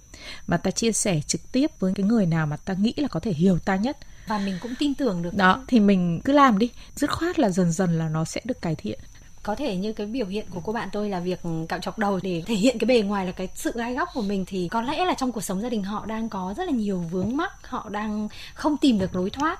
mà 0.47 0.57
ta 0.57 0.71
chia 0.71 0.91
sẻ 0.91 1.21
trực 1.27 1.51
tiếp 1.51 1.71
với 1.79 1.93
cái 1.95 2.05
người 2.05 2.25
nào 2.25 2.47
mà 2.47 2.57
ta 2.57 2.73
nghĩ 2.73 2.93
là 2.97 3.07
có 3.07 3.19
thể 3.19 3.33
hiểu 3.33 3.59
ta 3.59 3.75
nhất. 3.75 3.97
Và 4.27 4.37
mình 4.37 4.57
cũng 4.61 4.73
tin 4.79 4.95
tưởng 4.95 5.21
được 5.21 5.33
đó 5.33 5.63
thì 5.67 5.79
mình 5.79 6.21
cứ 6.25 6.33
làm 6.33 6.59
đi. 6.59 6.69
Dứt 6.95 7.11
khoát 7.11 7.39
là 7.39 7.49
dần 7.49 7.71
dần 7.71 7.97
là 7.99 8.09
nó 8.09 8.25
sẽ 8.25 8.41
được 8.45 8.61
cải 8.61 8.75
thiện 8.75 8.99
có 9.43 9.55
thể 9.55 9.75
như 9.75 9.93
cái 9.93 10.07
biểu 10.07 10.25
hiện 10.25 10.45
của 10.49 10.59
cô 10.63 10.73
bạn 10.73 10.89
tôi 10.91 11.09
là 11.09 11.19
việc 11.19 11.39
cạo 11.69 11.79
chọc 11.79 11.99
đầu 11.99 12.19
để 12.23 12.43
thể 12.45 12.55
hiện 12.55 12.77
cái 12.79 12.85
bề 12.85 13.01
ngoài 13.01 13.25
là 13.25 13.31
cái 13.31 13.49
sự 13.55 13.71
gai 13.75 13.93
góc 13.93 14.09
của 14.13 14.21
mình 14.21 14.45
thì 14.47 14.67
có 14.71 14.81
lẽ 14.81 15.05
là 15.05 15.13
trong 15.13 15.31
cuộc 15.31 15.43
sống 15.43 15.61
gia 15.61 15.69
đình 15.69 15.83
họ 15.83 16.05
đang 16.05 16.29
có 16.29 16.53
rất 16.57 16.63
là 16.63 16.71
nhiều 16.71 16.97
vướng 17.11 17.37
mắc, 17.37 17.67
họ 17.67 17.89
đang 17.89 18.27
không 18.53 18.77
tìm 18.77 18.99
được 18.99 19.15
lối 19.15 19.29
thoát. 19.29 19.59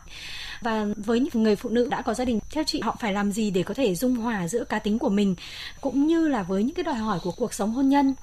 Và 0.62 0.86
với 0.98 1.20
những 1.20 1.44
người 1.44 1.56
phụ 1.56 1.70
nữ 1.70 1.88
đã 1.92 2.02
có 2.02 2.14
gia 2.14 2.26
đình, 2.26 2.40
theo 2.52 2.64
chị 2.64 2.82
họ 2.82 2.96
phải 3.00 3.14
làm 3.14 3.32
gì 3.32 3.52
để 3.52 3.64
có 3.64 3.74
thể 3.74 3.96
dung 3.96 4.16
hòa 4.16 4.48
giữa 4.48 4.64
cá 4.64 4.80
tính 4.80 5.00
của 5.00 5.10
mình 5.10 5.36
cũng 5.82 6.08
như 6.08 6.28
là 6.28 6.44
với 6.44 6.64
những 6.64 6.76
cái 6.76 6.84
đòi 6.84 6.96
hỏi 6.96 7.20
của 7.24 7.32
cuộc 7.32 7.54
sống 7.54 7.72
hôn 7.72 7.90
nhân? 7.90 8.14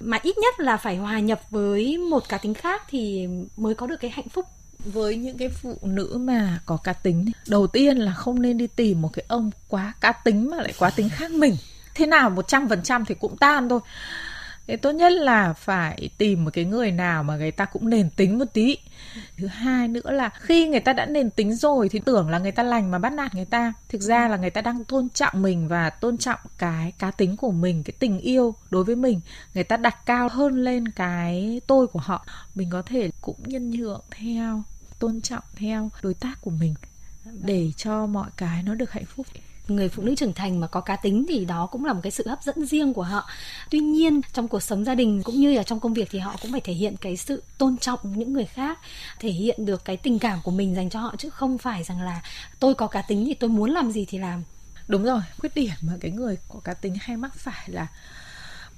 Mà 0.00 0.18
ít 0.22 0.38
nhất 0.38 0.60
là 0.60 0.76
phải 0.76 0.96
hòa 0.96 1.18
nhập 1.18 1.40
với 1.50 1.98
một 1.98 2.28
cá 2.28 2.38
tính 2.38 2.54
khác 2.54 2.82
thì 2.88 3.28
mới 3.56 3.74
có 3.74 3.86
được 3.86 3.96
cái 4.00 4.10
hạnh 4.10 4.28
phúc 4.28 4.46
với 4.84 5.16
những 5.16 5.38
cái 5.38 5.48
phụ 5.48 5.78
nữ 5.82 6.18
mà 6.20 6.60
có 6.66 6.76
cá 6.76 6.92
tính 6.92 7.30
đầu 7.48 7.66
tiên 7.66 7.96
là 7.96 8.12
không 8.12 8.42
nên 8.42 8.58
đi 8.58 8.66
tìm 8.66 9.02
một 9.02 9.10
cái 9.12 9.24
ông 9.28 9.50
quá 9.68 9.92
cá 10.00 10.12
tính 10.12 10.50
mà 10.50 10.56
lại 10.56 10.72
quá 10.78 10.90
tính 10.90 11.08
khác 11.08 11.30
mình. 11.30 11.56
Thế 11.94 12.06
nào 12.06 12.30
một 12.30 12.48
trăm 12.48 12.68
phần 12.68 12.82
trăm 12.82 13.04
thì 13.04 13.14
cũng 13.14 13.36
tan 13.36 13.68
thôi. 13.68 13.80
Thế 14.66 14.76
tốt 14.76 14.92
nhất 14.92 15.12
là 15.12 15.52
phải 15.52 16.08
tìm 16.18 16.44
một 16.44 16.50
cái 16.52 16.64
người 16.64 16.90
nào 16.90 17.22
mà 17.22 17.36
người 17.36 17.50
ta 17.50 17.64
cũng 17.64 17.90
nền 17.90 18.10
tính 18.10 18.38
một 18.38 18.44
tí. 18.52 18.76
Thứ 19.36 19.46
hai 19.46 19.88
nữa 19.88 20.10
là 20.10 20.28
khi 20.28 20.68
người 20.68 20.80
ta 20.80 20.92
đã 20.92 21.06
nền 21.06 21.30
tính 21.30 21.54
rồi 21.54 21.88
thì 21.88 21.98
tưởng 21.98 22.30
là 22.30 22.38
người 22.38 22.52
ta 22.52 22.62
lành 22.62 22.90
mà 22.90 22.98
bắt 22.98 23.12
nạt 23.12 23.34
người 23.34 23.44
ta. 23.44 23.72
Thực 23.88 24.00
ra 24.00 24.28
là 24.28 24.36
người 24.36 24.50
ta 24.50 24.60
đang 24.60 24.84
tôn 24.84 25.08
trọng 25.08 25.42
mình 25.42 25.68
và 25.68 25.90
tôn 25.90 26.18
trọng 26.18 26.40
cái 26.58 26.92
cá 26.98 27.10
tính 27.10 27.36
của 27.36 27.50
mình, 27.50 27.82
cái 27.82 27.94
tình 27.98 28.18
yêu 28.18 28.54
đối 28.70 28.84
với 28.84 28.96
mình. 28.96 29.20
Người 29.54 29.64
ta 29.64 29.76
đặt 29.76 30.06
cao 30.06 30.28
hơn 30.28 30.64
lên 30.64 30.88
cái 30.88 31.60
tôi 31.66 31.86
của 31.86 32.00
họ. 32.00 32.26
Mình 32.54 32.68
có 32.70 32.82
thể 32.82 33.10
cũng 33.20 33.38
nhân 33.46 33.70
nhượng 33.70 34.02
theo 34.10 34.62
tôn 35.02 35.20
trọng 35.20 35.42
theo 35.56 35.90
đối 36.02 36.14
tác 36.14 36.38
của 36.40 36.50
mình 36.50 36.74
để 37.24 37.72
cho 37.76 38.06
mọi 38.06 38.30
cái 38.36 38.62
nó 38.62 38.74
được 38.74 38.90
hạnh 38.90 39.04
phúc. 39.04 39.26
Người 39.68 39.88
phụ 39.88 40.02
nữ 40.02 40.14
trưởng 40.14 40.32
thành 40.32 40.60
mà 40.60 40.66
có 40.66 40.80
cá 40.80 40.96
tính 40.96 41.26
thì 41.28 41.44
đó 41.44 41.66
cũng 41.66 41.84
là 41.84 41.92
một 41.92 42.00
cái 42.02 42.10
sự 42.10 42.28
hấp 42.28 42.42
dẫn 42.42 42.66
riêng 42.66 42.94
của 42.94 43.02
họ. 43.02 43.28
Tuy 43.70 43.78
nhiên 43.78 44.20
trong 44.32 44.48
cuộc 44.48 44.62
sống 44.62 44.84
gia 44.84 44.94
đình 44.94 45.22
cũng 45.22 45.34
như 45.34 45.54
là 45.54 45.62
trong 45.62 45.80
công 45.80 45.94
việc 45.94 46.08
thì 46.10 46.18
họ 46.18 46.36
cũng 46.42 46.52
phải 46.52 46.60
thể 46.60 46.72
hiện 46.72 46.96
cái 46.96 47.16
sự 47.16 47.42
tôn 47.58 47.76
trọng 47.76 47.98
những 48.14 48.32
người 48.32 48.44
khác 48.44 48.78
thể 49.18 49.30
hiện 49.30 49.66
được 49.66 49.84
cái 49.84 49.96
tình 49.96 50.18
cảm 50.18 50.38
của 50.44 50.50
mình 50.50 50.74
dành 50.74 50.90
cho 50.90 51.00
họ 51.00 51.14
chứ 51.18 51.30
không 51.30 51.58
phải 51.58 51.84
rằng 51.84 52.02
là 52.02 52.22
tôi 52.60 52.74
có 52.74 52.86
cá 52.86 53.02
tính 53.02 53.24
thì 53.26 53.34
tôi 53.34 53.50
muốn 53.50 53.70
làm 53.70 53.92
gì 53.92 54.04
thì 54.08 54.18
làm. 54.18 54.42
Đúng 54.88 55.02
rồi 55.02 55.20
khuyết 55.38 55.54
điểm 55.54 55.74
mà 55.80 55.92
cái 56.00 56.10
người 56.10 56.36
có 56.48 56.60
cá 56.64 56.74
tính 56.74 56.94
hay 57.00 57.16
mắc 57.16 57.34
phải 57.34 57.68
là 57.68 57.86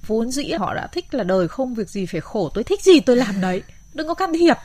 vốn 0.07 0.31
dĩ 0.31 0.51
họ 0.51 0.73
đã 0.73 0.87
thích 0.87 1.13
là 1.13 1.23
đời 1.23 1.47
không 1.47 1.73
việc 1.73 1.89
gì 1.89 2.05
phải 2.05 2.21
khổ 2.21 2.51
tôi 2.53 2.63
thích 2.63 2.81
gì 2.81 2.99
tôi 2.99 3.15
làm 3.15 3.41
đấy. 3.41 3.63
Đừng 3.93 4.07
có 4.07 4.13
can 4.13 4.33
thiệp 4.33 4.57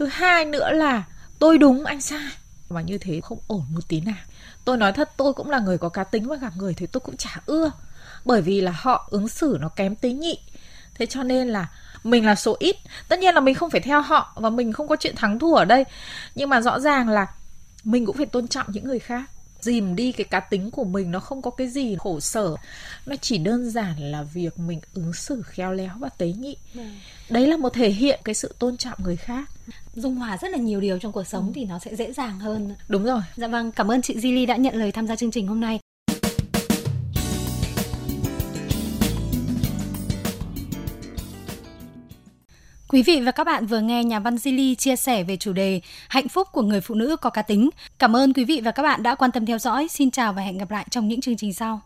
thứ 0.00 0.06
hai 0.06 0.44
nữa 0.44 0.70
là 0.72 1.02
tôi 1.38 1.58
đúng 1.58 1.84
anh 1.84 2.00
sai 2.00 2.28
mà 2.70 2.80
như 2.80 2.98
thế 2.98 3.20
không 3.20 3.38
ổn 3.46 3.62
một 3.70 3.88
tí 3.88 4.00
nào. 4.00 4.14
Tôi 4.64 4.76
nói 4.76 4.92
thật, 4.92 5.10
tôi 5.16 5.32
cũng 5.32 5.50
là 5.50 5.58
người 5.58 5.78
có 5.78 5.88
cá 5.88 6.04
tính 6.04 6.28
và 6.28 6.36
gặp 6.36 6.52
người 6.56 6.74
thì 6.74 6.86
tôi 6.86 7.00
cũng 7.00 7.16
chả 7.16 7.36
ưa. 7.46 7.70
Bởi 8.24 8.42
vì 8.42 8.60
là 8.60 8.72
họ 8.76 9.08
ứng 9.10 9.28
xử 9.28 9.58
nó 9.60 9.68
kém 9.68 9.96
tế 9.96 10.12
nhị. 10.12 10.38
Thế 10.94 11.06
cho 11.06 11.22
nên 11.22 11.48
là 11.48 11.66
mình 12.04 12.26
là 12.26 12.34
số 12.34 12.56
ít. 12.58 12.76
Tất 13.08 13.18
nhiên 13.18 13.34
là 13.34 13.40
mình 13.40 13.54
không 13.54 13.70
phải 13.70 13.80
theo 13.80 14.00
họ 14.00 14.32
và 14.36 14.50
mình 14.50 14.72
không 14.72 14.88
có 14.88 14.96
chuyện 14.96 15.16
thắng 15.16 15.38
thua 15.38 15.54
ở 15.54 15.64
đây. 15.64 15.84
Nhưng 16.34 16.48
mà 16.48 16.60
rõ 16.60 16.80
ràng 16.80 17.08
là 17.08 17.26
mình 17.84 18.06
cũng 18.06 18.16
phải 18.16 18.26
tôn 18.26 18.48
trọng 18.48 18.66
những 18.68 18.84
người 18.84 18.98
khác 18.98 19.22
dìm 19.62 19.96
đi 19.96 20.12
cái 20.12 20.24
cá 20.24 20.40
tính 20.40 20.70
của 20.70 20.84
mình 20.84 21.10
nó 21.10 21.20
không 21.20 21.42
có 21.42 21.50
cái 21.50 21.68
gì 21.68 21.96
khổ 21.98 22.20
sở. 22.20 22.56
Nó 23.06 23.16
chỉ 23.16 23.38
đơn 23.38 23.70
giản 23.70 24.10
là 24.10 24.22
việc 24.22 24.58
mình 24.58 24.80
ứng 24.94 25.12
xử 25.12 25.42
khéo 25.42 25.72
léo 25.72 25.94
và 25.98 26.08
tế 26.08 26.26
nhị. 26.26 26.56
Ừ. 26.74 26.80
đấy 27.30 27.46
là 27.46 27.56
một 27.56 27.72
thể 27.74 27.90
hiện 27.90 28.20
cái 28.24 28.34
sự 28.34 28.54
tôn 28.58 28.76
trọng 28.76 28.98
người 29.02 29.16
khác. 29.16 29.50
Dung 29.94 30.14
hòa 30.14 30.38
rất 30.40 30.50
là 30.50 30.58
nhiều 30.58 30.80
điều 30.80 30.98
trong 30.98 31.12
cuộc 31.12 31.26
sống 31.26 31.46
ừ. 31.46 31.52
thì 31.54 31.64
nó 31.64 31.78
sẽ 31.78 31.96
dễ 31.96 32.12
dàng 32.12 32.38
hơn. 32.38 32.74
Đúng 32.88 33.04
rồi. 33.04 33.20
Dạ 33.36 33.48
vâng 33.48 33.72
cảm 33.72 33.90
ơn 33.90 34.02
chị 34.02 34.16
Zili 34.16 34.46
đã 34.46 34.56
nhận 34.56 34.74
lời 34.74 34.92
tham 34.92 35.06
gia 35.06 35.16
chương 35.16 35.30
trình 35.30 35.46
hôm 35.46 35.60
nay 35.60 35.80
Quý 42.92 43.02
vị 43.02 43.20
và 43.20 43.32
các 43.32 43.44
bạn 43.44 43.66
vừa 43.66 43.80
nghe 43.80 44.04
nhà 44.04 44.20
văn 44.20 44.34
Zili 44.34 44.74
chia 44.74 44.96
sẻ 44.96 45.22
về 45.22 45.36
chủ 45.36 45.52
đề 45.52 45.80
Hạnh 46.08 46.28
phúc 46.28 46.48
của 46.52 46.62
người 46.62 46.80
phụ 46.80 46.94
nữ 46.94 47.16
có 47.16 47.30
cá 47.30 47.42
tính. 47.42 47.70
Cảm 47.98 48.16
ơn 48.16 48.32
quý 48.32 48.44
vị 48.44 48.60
và 48.64 48.70
các 48.70 48.82
bạn 48.82 49.02
đã 49.02 49.14
quan 49.14 49.30
tâm 49.32 49.46
theo 49.46 49.58
dõi. 49.58 49.88
Xin 49.88 50.10
chào 50.10 50.32
và 50.32 50.42
hẹn 50.42 50.58
gặp 50.58 50.70
lại 50.70 50.86
trong 50.90 51.08
những 51.08 51.20
chương 51.20 51.36
trình 51.36 51.52
sau. 51.52 51.80